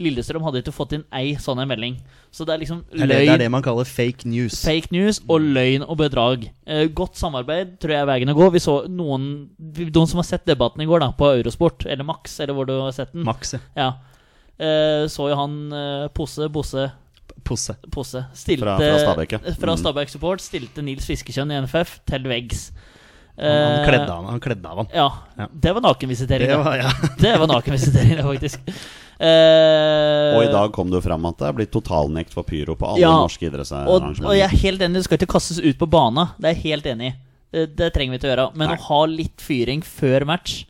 [0.01, 1.95] Lillestrøm hadde ikke fått inn ei sånn en melding.
[2.31, 4.61] Så det er liksom er det, det er det man kaller fake news.
[4.65, 6.45] fake news og løgn og bedrag.
[6.65, 8.51] Eh, godt samarbeid tror jeg er veien å gå.
[8.55, 12.39] Vi så noen De som har sett debatten i går, da, på Eurosport, eller Max,
[12.39, 13.91] eller hvor du har sett den, Max, ja.
[14.61, 16.91] Eh, så jo han eh, Posse, Bosse
[17.43, 17.73] Posse.
[17.89, 19.39] Posse stilte, Fra- fra Stabæk, ja.
[19.57, 19.79] fra Mm.
[19.81, 22.67] Stabæk Support stilte Nils Fiskekjønn i NFF til veggs.
[23.41, 24.89] Han Eh, kledde, av, han kledde av han.
[24.93, 25.07] Ja.
[25.37, 25.47] Ja.
[25.51, 26.47] Det var nakenvisitering.
[26.51, 26.91] Det var, ja.
[27.23, 28.59] Det var nakenvisitering, faktisk.
[29.21, 32.73] Uh, Og i dag kom det jo fram at det er blitt totalnekt for pyro
[32.77, 34.25] på alle Ja, norske og, idrettsarrangementer.
[34.25, 36.31] og jeg er helt enig, det skal ikke kastes ut på bana.
[36.41, 37.13] Det er jeg helt enig i.
[37.51, 38.47] Det, det trenger vi ikke å gjøre.
[38.57, 38.77] Men Nei.
[38.79, 40.61] å ha litt fyring før match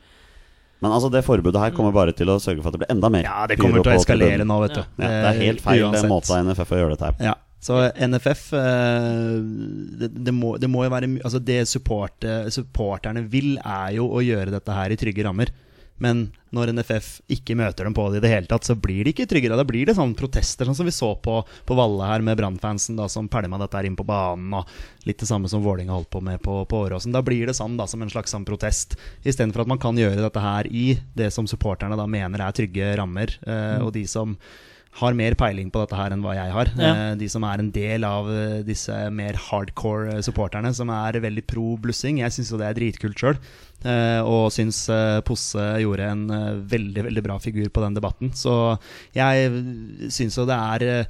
[0.82, 3.12] Men altså, det forbudet her kommer bare til å sørge for at det blir enda
[3.14, 4.82] mer ja, det pyro kommer til å eskalere nå, vet du.
[4.82, 6.10] Ja, det er helt feil Uansett.
[6.10, 7.28] måte NFF å gjøre dette her på.
[7.30, 9.36] Ja, så NFF eh,
[10.02, 14.24] det, det, må, det må jo være Altså Det support, supporterne vil, er jo å
[14.26, 15.54] gjøre dette her i trygge rammer.
[16.02, 19.14] Men når NFF ikke møter dem på det i det hele tatt, så blir det
[19.14, 19.58] ikke tryggere.
[19.60, 22.98] Da blir det sånn protester, sånn som vi så på, på Valle her med Brann-fansen
[23.14, 24.56] som pælma dette her inn på banen.
[24.58, 27.14] Og litt det samme som Vålinga holdt på med på, på Åråsen.
[27.14, 28.98] Da blir det sånn da, som en slags sånn protest.
[29.22, 32.96] Istedenfor at man kan gjøre dette her i det som supporterne da mener er trygge
[32.98, 33.38] rammer.
[33.46, 34.34] Eh, Og de som
[35.00, 36.72] har mer peiling på dette her enn hva jeg har.
[36.76, 36.92] Ja.
[36.92, 41.22] Eh, De som er en del av eh, disse mer hardcore eh, supporterne, som er
[41.24, 42.20] veldig pro blussing.
[42.20, 43.40] Jeg syns jo det er dritkult sjøl.
[43.82, 44.84] Og syns
[45.26, 46.28] Posse gjorde en
[46.70, 48.30] veldig veldig bra figur på den debatten.
[48.38, 48.54] Så
[49.18, 49.50] jeg
[50.14, 51.08] syns jo det er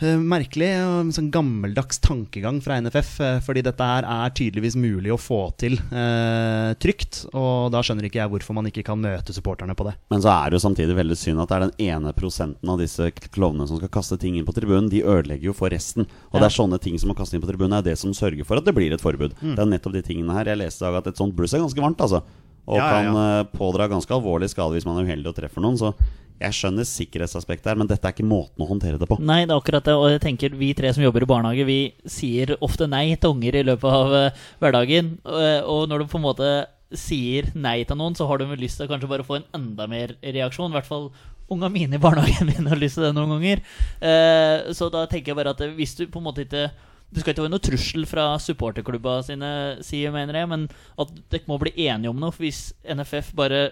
[0.00, 3.10] merkelig og en sånn gammeldags tankegang fra NFF.
[3.20, 7.26] eh, Fordi dette her er tydeligvis mulig å få til eh, trygt.
[7.34, 9.94] Og da skjønner ikke jeg hvorfor man ikke kan møte supporterne på det.
[10.10, 12.78] Men så er det jo samtidig veldig synd at det er den ene prosenten av
[12.80, 14.88] disse klovnene som skal kaste ting inn på tribunen.
[14.90, 16.06] De ødelegger jo for resten.
[16.32, 16.46] Og Ja.
[16.46, 18.56] det er sånne ting som man kaste inn på tribunen, er det som sørger for
[18.56, 19.34] at det blir et forbud.
[19.42, 19.54] Mm.
[19.56, 20.44] Det er nettopp de tingene her.
[20.44, 22.22] Jeg leste i dag at et sånt bluss er ganske varmt, altså.
[22.68, 25.60] Og Ja, ja, kan uh, pådra ganske alvorlig skade hvis man er uheldig og treffer
[25.64, 25.76] noen.
[25.80, 25.94] Så
[26.40, 29.18] jeg skjønner sikkerhetsaspektet her, men dette er ikke måten å håndtere det på.
[29.20, 29.96] Nei, det er akkurat det.
[30.00, 33.60] Og jeg tenker vi tre som jobber i barnehage, vi sier ofte nei til unger
[33.60, 35.14] i løpet av uh, hverdagen.
[35.20, 36.52] Eh, og når du på en måte
[36.96, 39.48] sier nei til noen, så har du vel lyst til å kanskje bare få en
[39.58, 40.72] enda mer reaksjon.
[40.72, 41.10] I hvert fall
[41.52, 43.60] unga mine i barnehagen min har lyst til det noen ganger.
[44.00, 46.70] Uh, så da tenker jeg bare at hvis du på en måte ikke
[47.10, 49.48] det skal ikke være noe trussel fra supporterklubba sine
[49.82, 52.30] sider, mener jeg, men at dere må bli enige om noe.
[52.30, 53.64] For hvis NFF bare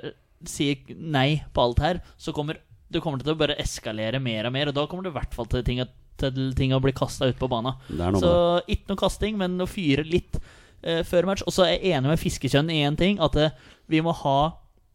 [0.47, 4.55] sier nei på alt her, så kommer det kommer til å bare eskalere mer og
[4.55, 4.71] mer.
[4.71, 5.83] Og da kommer det i hvert fall til ting,
[6.21, 7.77] til ting å bli kasta ut på banen.
[8.17, 8.31] Så
[8.65, 10.39] ikke noe kasting, men å fyre litt
[10.83, 11.45] eh, før match.
[11.47, 13.53] Og så er jeg enig med Fiskekjønn i én ting, at eh,
[13.93, 14.39] vi må ha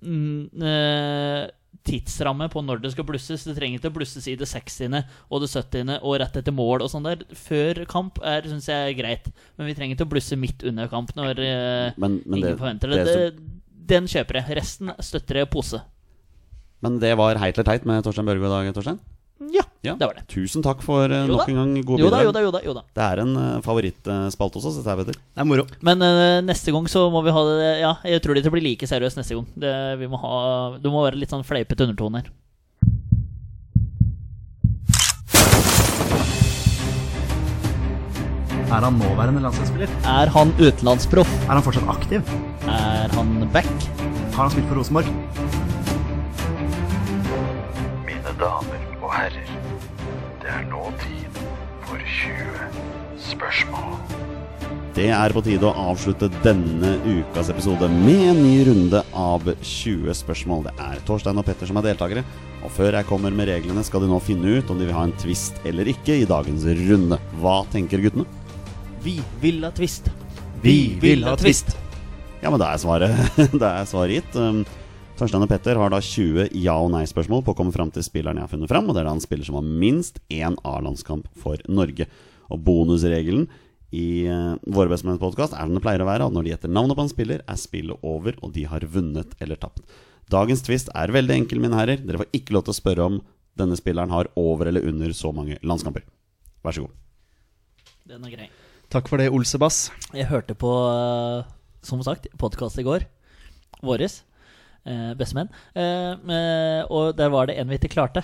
[0.01, 1.45] mm, eh,
[1.83, 3.45] tidsramme på når det skal blusses.
[3.45, 4.99] Det trenger ikke å blusses i det 60.
[5.29, 5.97] og det 70.
[5.99, 7.25] og rett etter mål og sånn der.
[7.37, 10.89] Før kamp er syns jeg er greit, men vi trenger ikke å blusse midt under
[10.91, 13.03] kamp når eh, Men, men, ingen det, forventer det.
[13.05, 13.59] det, det.
[13.83, 14.57] Den kjøper jeg.
[14.59, 15.81] Resten støtter jeg pose.
[16.83, 18.99] men det var heit eller teit med Torstein Børge i dag, Torstein.
[19.51, 19.95] Ja, Ja.
[19.99, 20.23] det var det.
[20.31, 22.23] Tusen takk for uh, nok en gang gode bidrag.
[22.23, 22.59] jo da, jo da.
[22.63, 25.03] jo da Det er en uh, favorittspalte hos oss, dette her.
[25.09, 25.65] Det er moro.
[25.83, 28.87] Men uh, neste gang så må vi ha det Ja, jeg tror det blir like
[28.87, 29.47] seriøst neste gang.
[29.59, 32.31] Det, vi må ha, det må være litt sånn fleipete undertone her.
[38.73, 39.91] Er han nåværende landslagsspiller?
[40.09, 41.29] Er han utenlandsproff?
[41.45, 42.31] Er han fortsatt aktiv?
[42.65, 43.69] Er han back?
[44.33, 45.11] Har han spilt for Rosenborg?
[48.07, 49.53] Mine damer og herrer,
[50.41, 51.37] det er nå tid
[51.85, 52.81] for 20
[53.29, 53.93] spørsmål.
[54.97, 60.17] Det er på tide å avslutte denne ukas episode med en ny runde av 20
[60.17, 60.65] spørsmål.
[60.71, 62.25] Det er Torstein og Petter som er deltakere.
[62.65, 65.05] Og før jeg kommer med reglene, skal de nå finne ut om de vil ha
[65.05, 67.21] en twist eller ikke i dagens runde.
[67.41, 68.25] Hva tenker guttene?
[69.03, 70.05] Vi vil ha twist.
[70.63, 71.73] Vi vil ha twist.
[72.39, 73.11] Ja, men da er svaret,
[73.61, 74.37] det er svaret gitt.
[74.39, 74.61] Um,
[75.19, 78.39] Torstein og Petter har da 20 ja- og nei-spørsmål på å komme fram til spilleren
[78.39, 78.87] jeg har funnet fram.
[78.87, 82.07] Og det er da en spiller som har minst én A-landskamp for Norge.
[82.47, 83.49] Og bonusregelen
[83.91, 86.95] i uh, Våre bestemenns er som det pleier å være, at når de gjetter navnet
[86.95, 89.83] på en spiller, er spillet over, og de har vunnet eller tapt.
[90.31, 91.99] Dagens twist er veldig enkel, mine herrer.
[91.99, 93.21] Dere får ikke lov til å spørre om
[93.59, 96.07] denne spilleren har over eller under så mange landskamper.
[96.63, 96.99] Vær så god.
[98.07, 98.53] Den er grei.
[98.93, 99.87] Takk for det, Olsebass.
[100.13, 101.47] Jeg hørte på, eh,
[101.81, 103.07] som sagt, podkast i går.
[103.81, 104.21] Våres.
[104.85, 105.49] Eh, Bestemenn.
[105.73, 108.21] Eh, eh, og der var det en vi ikke klarte.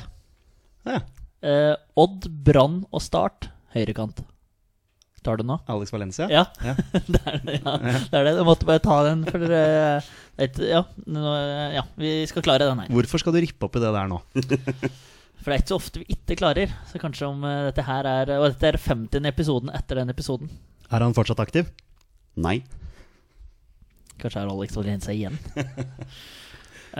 [0.85, 0.99] Ja.
[1.41, 3.49] Eh, Odd, Brann og Start.
[3.73, 4.21] Høyrekant.
[5.23, 5.57] Tar du nå?
[5.67, 6.29] Alex Valencia.
[6.29, 6.45] Ja.
[6.61, 6.75] Ja.
[7.15, 7.61] det er det.
[7.65, 7.77] Ja.
[7.81, 8.37] Det er det.
[8.37, 10.05] Du måtte bare ta den, for eh,
[10.37, 11.33] vet, ja, nå,
[11.73, 12.93] ja, vi skal klare den her.
[12.93, 14.21] Hvorfor skal du rippe opp i det der nå?
[15.39, 16.73] For det er ikke så ofte vi ikke klarer.
[16.89, 19.23] Så kanskje om eh, dette her er Og dette er 50.
[19.29, 20.51] episoden etter den episoden.
[20.89, 21.69] Er han fortsatt aktiv?
[22.39, 22.59] Nei.
[24.19, 25.37] Kanskje er Alex Valencia igjen.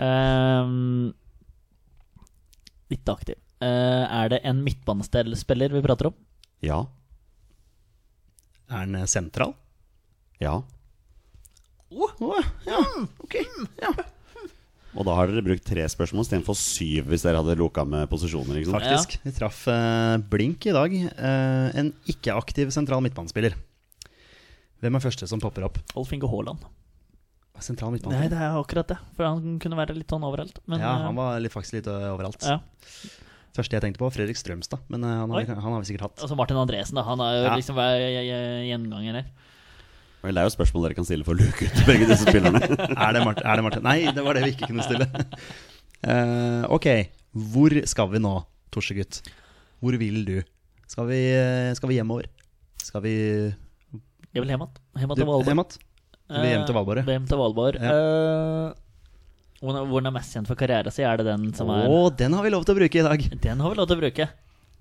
[0.00, 1.10] um,
[2.92, 3.36] litt aktiv.
[3.60, 6.16] Uh, er det en midtbanespiller vi prater om?
[6.64, 6.86] Ja.
[8.70, 9.52] Er han eh, sentral?
[10.40, 10.62] Ja.
[12.70, 12.80] ja,
[13.20, 13.36] ok.
[13.82, 13.92] Ja.
[14.98, 18.56] Og da har dere brukt tre spørsmål istedenfor syv hvis dere hadde loka med posisjoner.
[18.58, 18.82] ikke sant?
[18.82, 19.18] Faktisk.
[19.22, 20.96] Vi traff eh, blink i dag.
[20.96, 23.54] Eh, en ikke-aktiv sentral midtbanespiller.
[24.82, 25.78] Hvem er første som popper opp?
[25.94, 26.66] Alf Inge Haaland.
[27.60, 28.96] Sentral Nei, det er akkurat det.
[29.18, 30.62] For han kunne være litt sånn overalt.
[30.66, 32.40] Men ja, eh, han var litt, faktisk litt ø, overalt.
[32.48, 32.56] ja.
[33.52, 34.80] Første jeg tenkte på, Fredrik Strømstad.
[34.88, 35.44] Men ø, han har, Oi.
[35.44, 36.22] vi- han har vi sikkert hatt.
[36.24, 37.02] Altså Martin Andresen, da.
[37.04, 37.54] Han er jo Ja.
[37.60, 38.00] liksom hver
[38.70, 39.26] gjenganger her.
[40.20, 42.60] Vel, det er jo spørsmål dere kan stille for å luke ut begge disse spillerne.
[43.06, 43.86] Er det, Martin, er det Martin?
[43.86, 45.06] Nei, det var det vi ikke kunne stille.
[46.04, 46.88] Uh, ok,
[47.52, 48.34] hvor skal vi nå,
[48.74, 49.22] Torsegutt?
[49.80, 50.36] Hvor vil du?
[50.90, 52.26] Skal vi, eh, skal vi hjemover?
[52.82, 54.78] Skal vi Jeg vil hjem igjen.
[55.00, 55.56] Hjem til Valborg.
[56.28, 57.02] hjem til Valborg?
[57.06, 57.80] Uh, Hjem til Valborg.
[57.80, 57.96] Ja.
[57.96, 58.90] Uh,
[59.60, 62.32] hvor den er mest kjent for karrieren sin, er det den som er Å, den
[62.36, 63.24] har vi lov til å bruke i dag.
[63.44, 64.28] Den har vi lov til å bruke.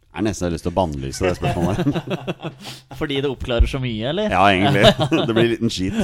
[0.10, 2.40] Jeg har nesten lyst til å bannlyse det spørsmålet.
[3.00, 4.34] Fordi det oppklarer så mye, eller?
[4.34, 4.90] Ja, egentlig.
[5.30, 6.00] Det blir en liten skit.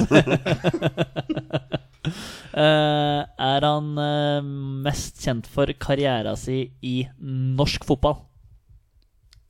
[2.54, 4.46] uh, er han uh,
[4.86, 8.22] mest kjent for karrieren sin i norsk fotball?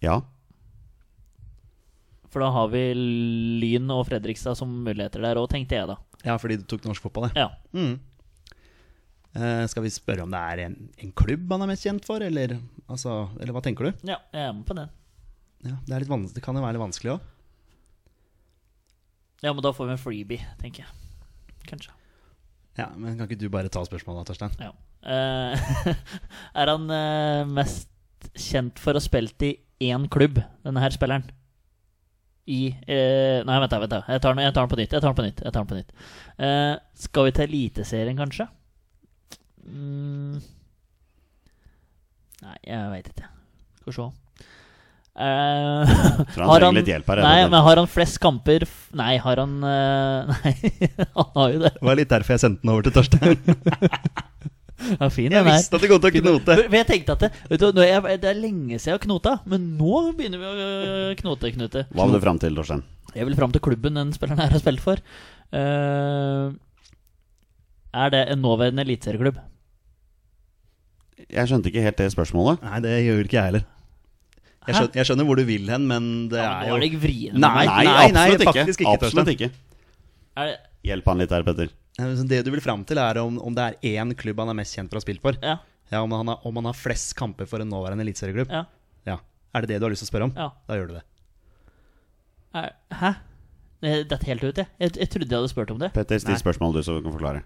[0.01, 0.23] Ja.
[2.33, 6.01] For da har vi Lyn og Fredrikstad som muligheter der òg, tenkte jeg da.
[6.25, 7.45] Ja, fordi du tok norsk fotball, det.
[7.45, 7.53] Ja.
[7.77, 7.99] Mm.
[9.37, 12.23] Eh, skal vi spørre om det er en, en klubb han er mest kjent for,
[12.25, 12.57] eller,
[12.89, 14.07] altså, eller hva tenker du?
[14.09, 14.93] ja, jeg er med på den.
[15.67, 17.33] Ja, det, er det kan jo være litt vanskelig òg.
[19.45, 21.55] Ja, men da får vi en freebie, tenker jeg.
[21.69, 21.93] Kanskje.
[22.77, 24.55] Ja, men kan ikke du bare ta spørsmålet, Torstein?
[24.61, 24.73] Ja.
[25.07, 25.93] Uh,
[26.61, 27.91] er han uh, mest
[28.37, 29.53] kjent for å ha spilt i
[29.87, 31.29] én klubb, denne her spilleren?
[32.47, 33.81] I uh, Nei, vent da.
[33.83, 34.93] vent da Jeg tar den, jeg tar den på nytt.
[34.93, 36.93] Jeg tar den på nytt, jeg tar den på nytt.
[37.07, 38.49] Skal vi til Eliteserien, kanskje?
[39.67, 40.39] Mm.
[42.47, 43.33] Nei, jeg veit ikke.
[43.81, 44.13] Skal vi se.
[45.17, 45.81] Uh,
[46.37, 47.21] han har hjelp her.
[47.25, 48.67] Nei, men har han flest kamper
[49.01, 50.53] Nei, har han uh, Nei,
[50.93, 51.71] han har jo det.
[51.79, 53.39] Det var litt derfor jeg sendte den over til Torstein.
[54.77, 56.57] Ja, fin, Jeg visste at det kom til å knote.
[56.61, 59.71] For jeg tenkte at det, vet du, det er lenge siden jeg har knota, men
[59.79, 61.87] nå begynner vi å øh, knote, Knute.
[61.97, 62.85] Hva vil du fram til, Torstein?
[63.17, 65.01] Jeg vil fram til klubben den spilleren her har spilt for.
[65.49, 66.53] Uh,
[67.97, 69.41] er det en nåværende eliteserieklubb?
[71.17, 72.61] Jeg skjønte ikke helt det spørsmålet.
[72.67, 73.65] Nei, det gjør ikke jeg heller.
[74.67, 76.85] Jeg skjønner, jeg skjønner hvor du vil hen, men det Ja, er jo nå er
[76.91, 77.37] det vrien.
[77.39, 78.65] Nei, Nei, nei, nei, absolutt ikke.
[78.75, 79.49] ikke, Absolutt ikke.
[80.37, 80.57] Er det,
[80.87, 81.71] Hjelp han litt her, Petter.
[82.29, 84.75] Det du vil fram til, er om, om det er én klubb han er mest
[84.77, 85.39] kjent for å ha spilt for.
[85.43, 85.57] ja,
[85.91, 88.51] Ja, Om han har, om han har flest kamper for en nåværende eliteserieklubb.
[88.51, 88.65] ja,
[89.07, 89.17] Ja.
[89.55, 90.35] Er det det du har lyst til å spørre om?
[90.37, 90.51] ja.
[90.69, 91.05] Da gjør du det.
[92.93, 93.15] Hæ?
[93.83, 94.67] Det Dette helt ut, jeg.
[94.81, 94.97] jeg.
[94.99, 95.93] Jeg trodde jeg hadde spurt om det.
[95.95, 97.43] Petter, still spørsmålet spørsmål du, så du kan forklare.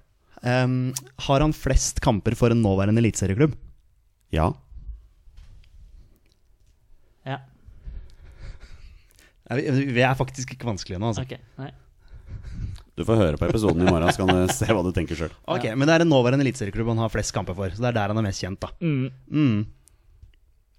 [0.46, 0.92] Ehm,
[1.26, 3.56] har han flest kamper for en nåværende eliteserieklubb?
[4.32, 4.50] Ja.
[9.50, 11.24] Ja, vi, er faktisk ikke vanskelige nå, altså.
[11.26, 11.34] ok.
[11.58, 11.72] Nei.
[12.98, 15.32] Du får høre på episoden i morgen, så kan du se hva du tenker sjøl.
[15.54, 17.72] Ok, Men det er en nåværende eliteserieklubb han har flest kamper for.
[17.74, 18.70] Så det er der han er mest kjent, da.
[18.78, 19.08] Mm.
[19.26, 19.64] Mm.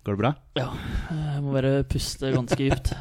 [0.05, 0.32] Går det bra?
[0.57, 0.70] Ja,
[1.12, 2.93] jeg må bare puste ganske dypt.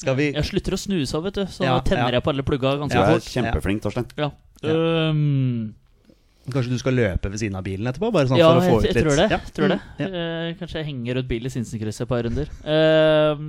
[0.00, 1.42] Skal vi Jeg slutter å snuse av, vet du.
[1.52, 2.18] Så Ja, tenner ja.
[2.18, 3.28] jeg på alle plugga Du ganske er fort.
[3.34, 4.06] kjempeflink, Torstein.
[4.16, 4.30] Ja.
[4.64, 4.72] Ja.
[5.12, 5.74] Um,
[6.50, 8.08] Kanskje du skal løpe ved siden av bilen etterpå?
[8.12, 9.26] Bare sånn ja, for å få jeg, ut jeg litt tror det.
[9.30, 9.38] Ja.
[9.44, 9.76] Jeg tror det.
[9.78, 10.08] Mm, ja.
[10.24, 12.48] Eh, kanskje jeg henger rundt bil i Sinsenkrysset et par runder.
[12.64, 13.44] Um,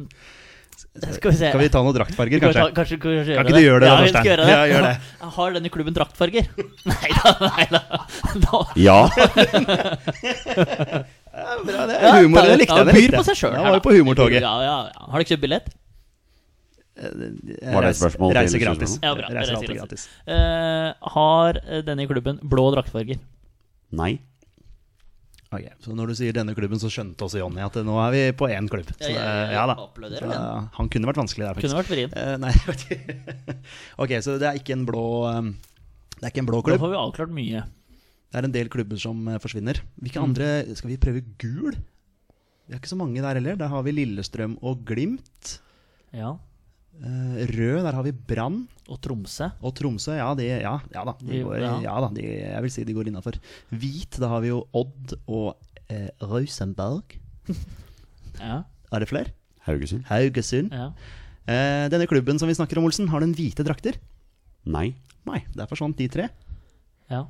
[0.92, 2.98] skal vi se Skal vi ta noen draktfarger, Kanskje, kanskje?
[3.00, 4.28] kanskje, gjøre Kan ikke du gjøre det, ja, da, skal Torstein?
[4.28, 4.52] gjøre det.
[4.52, 4.94] Ja, gjør det.
[5.38, 6.46] Har denne klubben draktfarger?
[6.92, 7.82] nei da, nei da.
[8.46, 8.62] da.
[8.76, 9.00] Ja.
[11.66, 12.44] Bra, det er humor.
[12.44, 12.88] Det likte jeg.
[12.92, 13.56] Det byr på seg sjøl.
[13.56, 14.42] Ja, var jo på humortoget.
[14.44, 15.06] Ja, ja, ja.
[15.08, 15.72] Har du ikke kjøpt billett?
[17.02, 18.98] Var det et spørsmål Reise, Reise gratis.
[19.02, 19.30] Ja, bra.
[19.34, 20.08] Reiser Reiser gratis.
[20.28, 23.20] Eh, har denne klubben blå draktfarger?
[23.92, 24.14] Nei.
[25.52, 28.22] Ok, Så når du sier denne klubben, så skjønte også Jonny at nå er vi
[28.40, 28.88] på én klubb.
[28.96, 29.76] Så, Ja, ja, ja, da.
[30.16, 30.30] Så,
[30.78, 31.74] han kunne vært vanskelig der, faktisk.
[31.74, 32.14] Kunne vært vrien.
[32.16, 32.54] Eh, nei.
[34.06, 35.50] Ok, så det er ikke en blå um,
[36.16, 36.86] Det er ikke en blå Da klubb.
[36.86, 37.66] har vi avklart mye.
[38.32, 39.82] Det er en del klubber som eh, forsvinner.
[40.00, 40.30] Hvilke Mm.
[40.30, 40.48] andre
[40.80, 41.76] Skal vi prøve gul?
[41.76, 43.58] Vi har ikke så mange der heller.
[43.60, 45.58] Der har vi Lillestrøm og Glimt.
[46.16, 46.38] Ja.
[47.02, 48.64] Eh, rød, der har vi Brann.
[48.92, 49.48] Og Tromsø.
[49.64, 51.16] Og Tromsø, ja, de, ja, ja da.
[51.22, 51.74] De går, ja.
[51.86, 53.38] ja da de, jeg vil si de går innafor.
[53.72, 55.56] Hvit, da har vi jo Odd og
[55.90, 57.18] eh, Rosenberg.
[58.42, 58.64] Ja.
[58.90, 59.30] Er det flere?
[59.68, 60.06] Haugesund?
[60.08, 60.72] Haugesund.
[60.74, 60.88] ja.
[61.52, 64.00] Eh, denne klubben som vi snakker om, Olsen, har den hvite drakter?
[64.66, 64.96] Nei.
[65.28, 66.30] Nei, der forsvant de tre.
[67.12, 67.26] ja.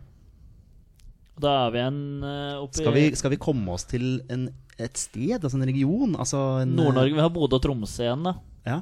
[1.36, 4.47] Og Da er vi en uh, oppi Skal vi, skal vi komme oss til en,
[4.78, 6.15] et sted, altså en region?
[6.15, 7.15] Altså Nord-Norge.
[7.17, 8.36] Vi har Bodø og Tromsø igjen, da.
[8.67, 8.80] Ja.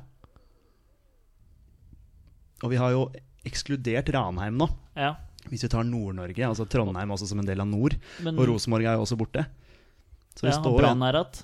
[2.63, 3.07] Og vi har jo
[3.47, 4.67] ekskludert Ranheim nå.
[4.99, 5.13] Ja.
[5.47, 7.95] Hvis vi tar Nord-Norge, altså Trondheim også som en del av nord.
[8.25, 9.45] Men Og Rosenborg er jo også borte.
[10.35, 11.41] Så det ja, står Brann er att.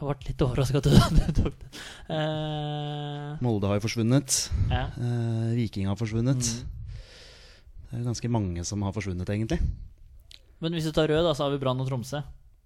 [0.00, 1.70] Jeg ble litt overraska at du tok det.
[2.08, 4.36] Uh, Molde har jo forsvunnet.
[4.72, 4.86] ja.
[4.96, 6.40] Uh, Viking har forsvunnet.
[6.40, 6.78] Mm.
[7.90, 9.58] Det er ganske mange som har forsvunnet, egentlig.
[10.62, 12.22] Men hvis du tar rød, da, så har vi Brann og Tromsø.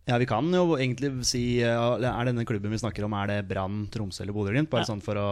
[0.06, 3.38] Ja, vi kan jo egentlig si ja, Er denne klubben vi snakker om, er det
[3.48, 4.68] Brann, Tromsø eller Bodø-Glimt?
[4.70, 4.90] Bare Ja.
[4.92, 5.28] sånn for å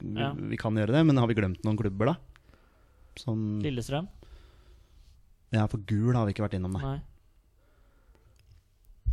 [0.00, 0.32] vi, Ja.
[0.32, 2.16] vi kan gjøre det, men har vi glemt noen klubber, da?
[3.16, 4.08] Som Lillestrøm?
[5.52, 6.80] Ja, for gul har vi ikke vært innom, nei.
[6.82, 7.00] Nei.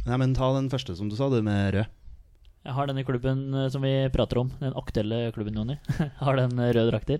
[0.07, 1.87] Ja, men ta den første som du sa, du med rød.
[2.67, 5.77] Jeg har denne klubben eh, som vi prater om, den aktuelle klubben, Jonny.
[6.23, 7.19] har den eh, røde drakter?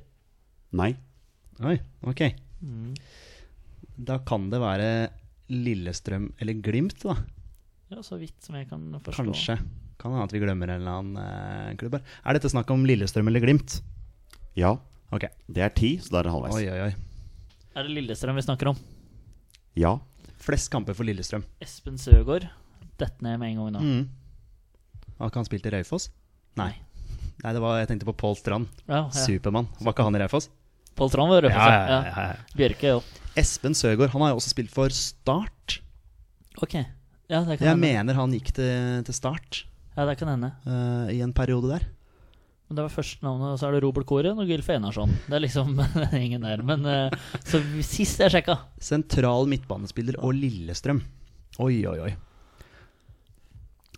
[0.72, 0.94] Nei.
[1.64, 2.22] Oi, ok.
[2.64, 2.94] Mm.
[4.08, 4.90] Da kan det være
[5.50, 7.16] Lillestrøm eller Glimt, da.
[7.92, 9.24] Ja, så vidt som jeg kan forstå.
[9.24, 9.58] Kanskje.
[9.98, 12.04] Kan hende at vi glemmer en eller annen eh, klubb her.
[12.28, 13.80] Er dette snakk om Lillestrøm eller Glimt?
[14.60, 14.76] Ja.
[15.16, 15.24] Ok.
[15.48, 16.58] Det er ti, så da er det halvveis.
[16.60, 16.94] Oi, oi, oi.
[17.78, 18.78] Er det Lillestrøm vi snakker om?
[19.80, 19.96] Ja.
[20.44, 21.46] Flest kamper for Lillestrøm.
[21.64, 22.50] Espen Søgaard.
[22.98, 23.82] detter ned med en gang nå.
[23.86, 25.16] Mm.
[25.20, 26.10] Har ikke han spilt i Raufoss?
[26.58, 26.72] Nei.
[27.44, 28.70] Nei, det var, jeg tenkte på Pål Strand.
[28.88, 29.10] Ja, ja.
[29.14, 29.70] Supermann.
[29.80, 30.50] Var ikke han i Raufoss?
[30.98, 31.88] Pål Strand var i Raufoss, ja.
[32.10, 32.54] Ja, ja.
[32.58, 33.02] Bjørke jo.
[33.38, 35.80] Espen Søgaard han har jo også spilt for Start.
[36.66, 36.80] Ok.
[37.30, 37.84] Ja, det kan Jeg hende.
[37.84, 39.66] mener han gikk til, til Start
[39.98, 40.52] Ja, det kan hende.
[40.66, 41.86] eh, i en periode der.
[42.70, 45.10] Men det var første navnet, og så er det Robert Koren og Gylf Enarsson.
[45.28, 45.78] Det er liksom
[46.26, 46.62] ingen der.
[46.68, 47.10] Men eh,
[47.48, 51.00] så sist jeg sjekka Sentral midtbanespiller og Lillestrøm.
[51.64, 52.14] Oi, oi, oi.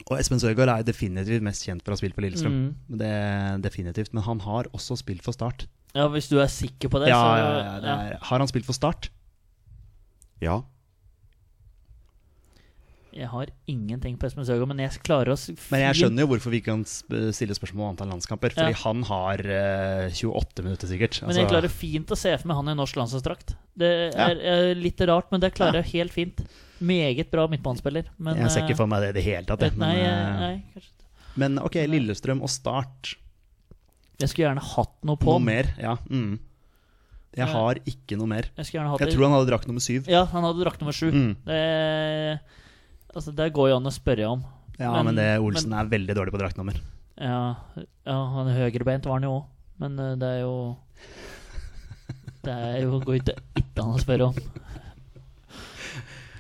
[0.10, 2.56] Og Espen Søgaard er definitivt mest kjent for å ha spilt for Lillestrøm.
[2.56, 2.98] Mm.
[3.02, 5.68] Det er definitivt, Men han har også spilt for Start.
[5.98, 8.48] Ja, hvis du er sikker på det, Ja, så ja, ja, det er, Har han
[8.50, 9.10] spilt for Start?
[10.42, 10.62] Ja.
[13.20, 15.38] Jeg har ingenting på Espen Søgaard, men jeg klarer å
[15.74, 18.54] Men jeg skjønner jo hvorfor vi kan stille spørsmål om antall landskamper.
[18.56, 18.80] Fordi Ja.
[18.86, 21.20] han har uh, 28 minutter, sikkert.
[21.26, 23.56] Men jeg Altså, klarer fint å se for meg han i norsk landslagsdrakt.
[23.76, 24.30] Det Ja.
[24.30, 26.42] er eh, litt rart, men det klarer jeg helt fint.
[26.80, 28.08] Meget bra midtbanespiller.
[28.18, 29.76] Men, jeg ser ikke eh, for meg det i det hele tatt.
[29.76, 30.84] nei, Men, eh, nei,
[31.36, 33.16] men ok, Lillestrøm og Start.
[34.20, 35.74] Jeg skulle gjerne hatt noe på Noe mer?
[35.80, 35.96] Ja.
[36.10, 36.40] Mm.
[37.36, 38.50] Jeg har ikke noe mer.
[38.58, 40.08] Jeg Jeg tror han hadde drakt nummer syv.
[40.08, 41.12] Ja, han hadde drakt nummer sju.
[41.12, 41.36] Mm.
[41.46, 42.40] Det,
[43.14, 44.44] altså, det går jo an å spørre om.
[44.80, 46.80] Ja, Men- men, det Olsen er veldig dårlig på draktnummer.
[47.20, 47.56] Ja,
[48.08, 49.46] ja han høyrebeint var han jo òg,
[49.84, 50.78] men eh, det er jo
[52.44, 53.36] Det er jo går ikke
[53.84, 54.36] an å spørre om.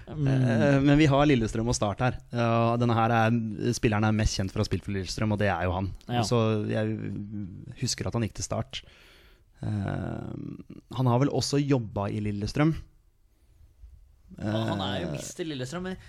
[0.09, 2.15] Mm, Men vi har Lillestrøm og Start her.
[2.80, 3.36] Denne her er,
[3.76, 5.91] Spilleren er mest kjent for å ha spilt for Lillestrøm, og det er jo han.
[6.07, 6.24] Ja.
[6.26, 6.39] Så
[6.72, 6.95] jeg
[7.84, 8.82] husker at han gikk til Start.
[9.61, 10.30] Eh,
[10.95, 12.74] han har vel også jobba i Lillestrøm.
[14.39, 15.99] han er jo visst i Lillestrøm, men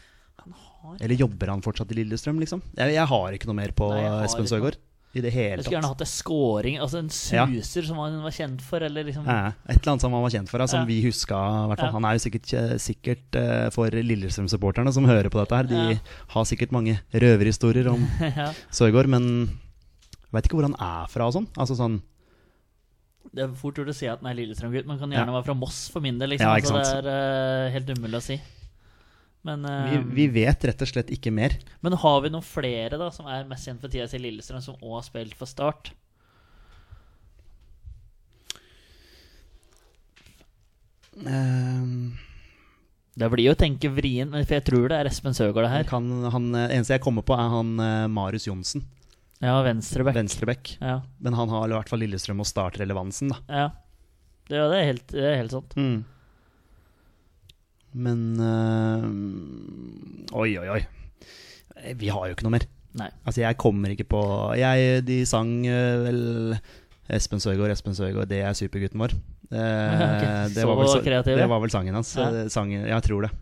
[0.82, 2.62] har Eller jobber han fortsatt i Lillestrøm, liksom?
[2.76, 4.46] Jeg, jeg har ikke noe mer på Nei, Espen.
[4.50, 4.76] Søgaard.
[5.12, 7.44] I det hele Jeg skulle gjerne hatt en scoring, altså en Ja.
[7.50, 10.30] suser som han var kjent for, eller liksom ja, et eller annet som han var
[10.30, 10.86] kjent for, som Ja.
[10.86, 11.34] vi huska.
[11.74, 11.90] Ja.
[11.90, 12.46] Han er jo sikkert,
[12.78, 15.64] sikkert eh, for Lillestrøm-supporterne som hører på dette her.
[15.66, 15.98] De Ja.
[16.28, 18.52] har sikkert mange røverhistorier om ja.
[18.70, 19.58] Søgaard, men
[20.30, 21.48] veit ikke hvor han er fra og sånn.
[21.58, 22.00] Altså sånn
[23.34, 25.24] Det er fort gjort å si at han er Lillestrøm-gutt, men kan Ja.
[25.24, 26.30] gjerne være fra Moss for min del.
[26.30, 26.46] Liksom.
[26.46, 28.38] Ja, altså, det er uh, helt umulig å si.
[29.46, 31.54] Men, vi, eh, vi vet rett og slett ikke mer.
[31.80, 34.76] men har vi noen flere da som er mest kjent for tida si Lillestrøm, som
[34.82, 35.92] òg har spilt for Start?
[41.20, 42.16] Um,
[43.18, 45.84] Det blir jo å tenke vrient, for jeg tror det er Espen Søgaard det her.
[45.88, 48.84] kan, han, eh, eneste jeg kommer på, er han eh, Marius Johnsen.
[49.40, 50.14] Ja, Venstrebekk.
[50.16, 50.70] Venstrebekk.
[50.80, 51.00] Ja.
[51.18, 53.40] Men han har i hvert fall Lillestrøm og Start-relevansen, da.
[53.48, 53.68] ja.
[54.50, 55.76] Det, det, er helt, det er helt sant.
[55.78, 56.00] Mm.
[57.92, 59.06] Men øh,
[60.38, 60.82] Oi, oi, oi.
[61.98, 62.66] Vi har jo ikke noe mer.
[62.98, 63.08] Nei.
[63.24, 64.20] Altså, jeg kommer ikke på
[64.58, 66.22] jeg, De sang eh, vel
[67.10, 69.14] Espen Søgaard, Espen Søgaard, det er supergutten vår.
[69.50, 70.50] Eh, okay.
[70.54, 72.12] det, var vel, det var vel sangen hans.
[72.18, 72.28] Ja.
[72.30, 73.32] Eh, Sangen, jeg tror det.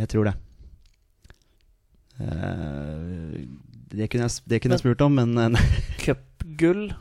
[0.00, 0.34] Jeg tror det.
[2.20, 3.42] Eh,
[3.92, 5.58] det kunne jeg, det kunne jeg spurt om, men
[6.04, 6.94] Cupgull.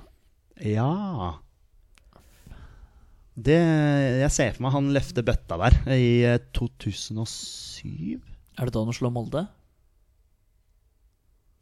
[0.60, 0.92] ja
[3.36, 3.58] det,
[4.22, 8.20] Jeg ser for meg han løfter bøtta der i eh, 2007.
[8.60, 9.46] Er det da han slår Molde?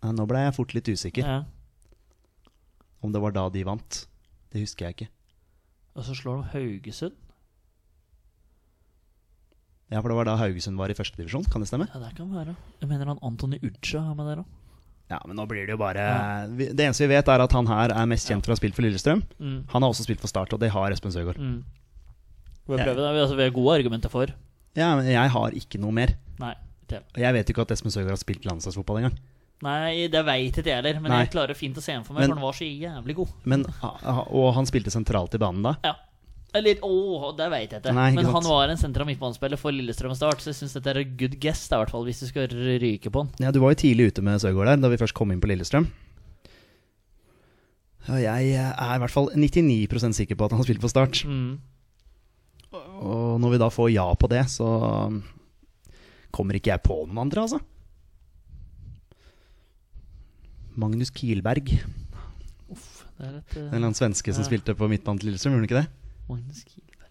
[0.04, 1.28] Nei, nå ble jeg fort litt usikker.
[1.28, 1.40] Ja.
[3.04, 4.06] Om det var da de vant.
[4.50, 5.10] Det husker jeg ikke.
[6.00, 7.18] Og så slår de Haugesund.
[9.90, 11.88] Ja, For det var da Haugesund var i førstedivisjon, kan det stemme?
[11.90, 12.54] Ja, det kan være.
[12.82, 14.58] Jeg mener han Antony Uja er med der òg.
[15.10, 16.46] Ja, men nå blir det jo bare ja.
[16.54, 18.76] Det eneste vi vet, er at han her er mest kjent for å ha spilt
[18.78, 19.24] for Lillestrøm.
[19.42, 19.58] Mm.
[19.72, 21.40] Han har også spilt for Start, og det har Espen Søgaard.
[21.42, 21.64] Mm.
[22.70, 24.30] Vi, altså, vi har gode argumenter for.
[24.78, 26.14] Ja, men jeg har ikke noe mer.
[26.40, 26.54] Nei.
[26.86, 29.18] ikke jeg vet jo ikke at Espen Søgaard har spilt landslagsfotball engang.
[29.66, 31.24] Nei, det veit ikke jeg heller, men Nei.
[31.26, 33.34] jeg klarer fint å se ham for meg, Men- for han var så jævlig god.
[33.44, 33.66] Men,
[34.30, 35.74] og han spilte sentralt i banen da.
[35.84, 35.96] Ja.
[36.58, 37.94] Eller åh, det veit jeg ikke.
[37.94, 41.02] Nei, men han var en sentra midtbanespiller for Lillestrøm Start, så jeg syns dette er
[41.04, 43.30] a good guess, da, i hvert fall, hvis du skal ryke på han.
[43.44, 45.52] Ja, Du var jo tidlig ute med Søgaard der, da vi først kom inn på
[45.52, 45.86] Lillestrøm.
[48.10, 51.22] Og jeg er i hvert fall 99% sikker på at han spilte spilt for Start.
[51.30, 51.60] Mm.
[52.74, 54.70] Og når vi da får ja på det, så
[56.34, 57.62] kommer ikke jeg på noen andre, altså.
[60.80, 61.70] Magnus Kielberg.
[63.20, 65.66] Det er et, En uh, eller annen svenske som spilte på midtbanen til Lillestrøm, gjorde
[65.66, 65.99] han ikke det?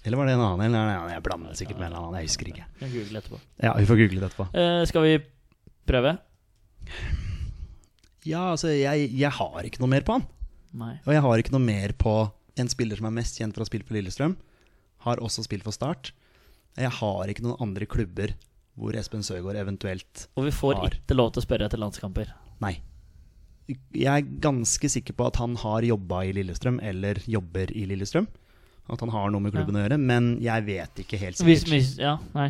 [0.07, 0.65] Eller var det en annen?
[0.69, 2.67] Eller, jeg blander sikkert med en annen, jeg husker ikke.
[2.79, 3.41] Kan google etterpå.
[3.65, 4.47] Ja, vi får google det etterpå.
[4.55, 5.15] Eh, skal vi
[5.91, 6.15] prøve?
[8.29, 10.27] Ja, altså, jeg, jeg har ikke noe mer på han.
[10.79, 10.95] Nei.
[11.07, 12.15] Og jeg har ikke noe mer på
[12.61, 14.37] en spiller som er mest kjent for å ha spilt for Lillestrøm.
[15.07, 16.13] Har også spilt for Start.
[16.79, 18.35] Jeg har ikke noen andre klubber
[18.79, 20.93] hvor Espen Søgaard eventuelt Og vi får Har.
[21.01, 22.31] ikke lov til å spørre etter landskamper.
[22.63, 22.77] Nei.
[23.69, 28.29] Jeg er ganske sikker på at han har jobba i Lillestrøm, eller jobber i Lillestrøm.
[28.89, 31.69] At han har noe med klubben å gjøre, men jeg vet ikke helt sikkert.
[31.69, 32.49] hvis, ja, nei.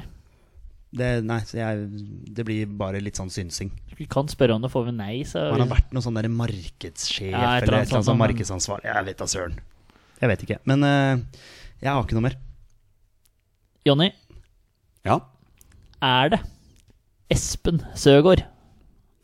[0.88, 1.88] Det, nei, så jeg,
[2.32, 3.72] det blir bare litt sånn synsing.
[3.98, 7.32] Vi kan spørre om det, får vi nei, så Har vært noen sånn der markedssjef
[7.34, 8.84] Ja, eller et eller annet sånt, sånn markedsansvar.
[8.86, 9.58] Jeg vet da søren.
[10.22, 10.58] Jeg vet ikke.
[10.70, 11.42] Men uh,
[11.82, 12.38] jeg har ikke noe mer.
[13.88, 14.08] Jonny,
[15.06, 15.18] Ja,
[16.04, 16.40] er det
[17.34, 18.46] Espen Søgaard?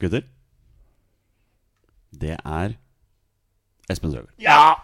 [0.02, 0.26] gutter.
[2.12, 2.74] Det er
[3.90, 4.34] Espen Søgaard.
[4.42, 4.74] Ja!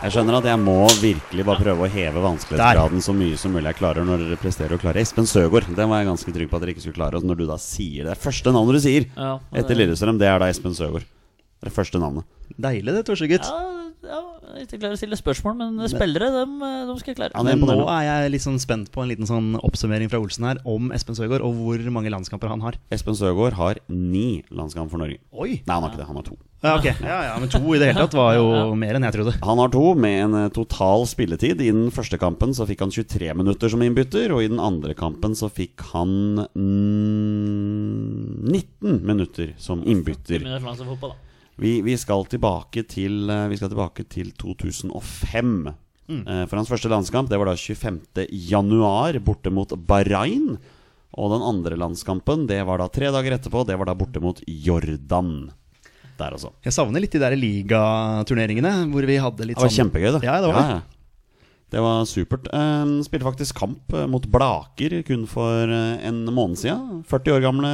[0.00, 3.68] Jeg skjønner at jeg må virkelig bare prøve å heve vanskelighetsgraden så mye som mulig
[3.68, 5.66] jeg klarer når dere presterer å klare Espen Søgaard.
[5.76, 7.20] Den var jeg ganske trygg på at dere ikke skulle klare.
[7.20, 10.40] Og når du da sier det første navnet du sier ja etter Lillestrøm, det er
[10.40, 11.04] da Espen Søgaard.
[11.04, 12.24] Det er det første navnet.
[12.56, 13.44] Deilig det, Torsegutt.
[13.44, 14.20] Ja, ja,
[14.62, 17.34] ikke klarer å stille spørsmål, men spillere, dem, eh, dem skal jeg klare.
[17.36, 20.46] Ja, Men nå er jeg litt sånn spent på en liten sånn oppsummering fra Olsen
[20.48, 22.78] her om Espen Søgaard, og hvor mange landskamper han har.
[22.90, 25.20] Espen Søgaard har ni landskamper for Norge.
[25.32, 25.60] Oi!
[25.60, 26.08] Nei, han har ikke det.
[26.08, 26.38] Han har to.
[26.60, 26.92] Ja, okay.
[27.00, 29.32] ja, ja, men to i det hele tatt var jo mer enn jeg trodde.
[29.46, 31.60] Han har to med en eh, total spilletid.
[31.60, 34.96] I den første kampen så fikk han 23 minutter som innbytter, og i den andre
[34.98, 40.44] kampen så fikk han mm, 19 minutter som innbytter.
[40.44, 41.29] Minutter for fotball, da.
[41.60, 45.54] Vi, vi, skal tilbake til, eh, vi skal tilbake til 2005.
[46.10, 46.24] Mm.
[46.50, 48.24] For hans første landskamp Det var da 25.
[48.50, 50.56] januar borte mot Bahrain.
[51.14, 53.62] Og den andre landskampen Det var da tre dager etterpå.
[53.68, 55.52] Det var da borte mot Jordan.
[56.18, 56.50] Der altså.
[56.66, 60.24] Jeg savner litt de der ligaturneringene hvor vi hadde litt Det var sånn kjempegøy, det.
[60.26, 60.80] Ja, det var det.
[60.80, 60.80] ja.
[61.70, 62.48] Det var supert.
[62.50, 67.04] Eh, spilte faktisk kamp eh, mot Blaker kun for eh, en måned siden.
[67.08, 67.72] 40 år gamle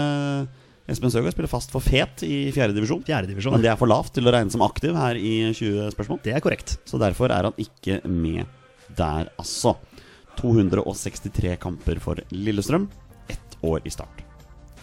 [0.89, 3.03] Espen Søgaard spiller fast for Fet i fjerdedivisjon.
[3.09, 3.57] Fjerdedivisjon.
[3.57, 6.21] Men det er for lavt til å regne som aktiv her i 20 spørsmål.
[6.23, 6.77] Det er korrekt.
[6.87, 8.47] Så derfor er han ikke med
[8.97, 9.75] der, altså.
[10.37, 12.87] 263 kamper for Lillestrøm.
[13.33, 14.23] Ett år i start.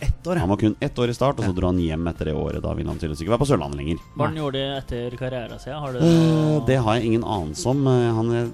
[0.04, 2.26] Ett år, Han var kun ett år i start, og så dro han hjem etter
[2.28, 2.60] det året.
[2.66, 4.02] Da ville han tydeligvis ikke være på Sørlandet lenger.
[4.18, 5.72] Hva han gjorde etter karrieren sin?
[5.80, 7.88] Har du Eh, noe- Det har jeg ingen anelse om.
[7.88, 8.50] Eh, Han, er,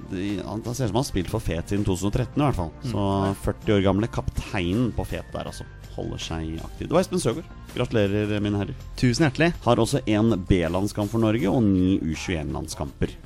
[0.45, 2.71] han han ser ut som han har spilt for Fet siden 2013 i hvert fall.
[2.83, 5.63] Så 40 år gamle kapteinen på Fet der, altså.
[5.99, 6.87] Holder seg aktiv.
[6.87, 7.55] Det var Espen Søgaard.
[7.75, 8.85] Gratulerer, mine herrer.
[8.99, 9.51] Tusen hjertelig.
[9.65, 13.17] Har også én B-landskamp for Norge og ni U21-landskamper.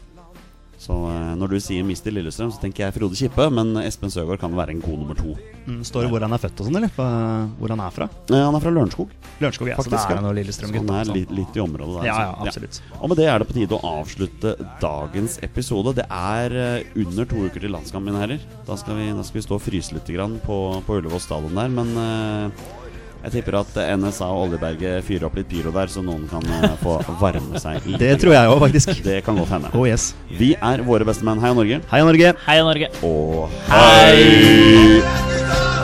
[0.83, 4.41] Så eh, når du sier Mister Lillestrøm, så tenker jeg Frode Kippe, men Espen Søgaard
[4.41, 5.35] kan være en god nummer to.
[5.63, 6.91] Mm, Står det hvor han er født og sånn, eller?
[6.97, 8.09] Hvor han er fra?
[8.27, 9.13] Eh, Han er fra Lørenskog.
[9.39, 9.77] Lørenskog, ja.
[9.79, 10.81] Så det er noe Så Lillestrøm-gutt.
[10.83, 11.15] han er altså.
[11.21, 12.09] litt, litt i området der.
[12.09, 13.01] Ja, ja, absolutt absolutt.
[13.01, 14.53] Og med det er det på tide å avslutte
[14.83, 15.95] dagens episode.
[15.99, 18.45] Det er eh, under to uker til landskamp, mine herrer.
[18.67, 20.11] Da skal vi, da skal vi stå og fryse litt
[20.45, 21.71] på, på Ullevål stadion der.
[21.73, 22.65] Men eh,
[23.23, 26.75] jeg tipper at NSA og Oljeberget fyrer opp litt pyro der, så noen kan eh,
[26.83, 27.87] få varme seg.
[27.99, 28.91] Det tror jeg òg, faktisk.
[29.07, 29.71] Det kan godt hende.
[29.77, 30.11] Oh yes.
[30.27, 31.39] Vi er våre beste menn.
[31.43, 31.79] Heia Norge.
[31.91, 32.35] Heia Norge.
[32.47, 32.91] Heia Norge!
[33.07, 35.82] Og Hei!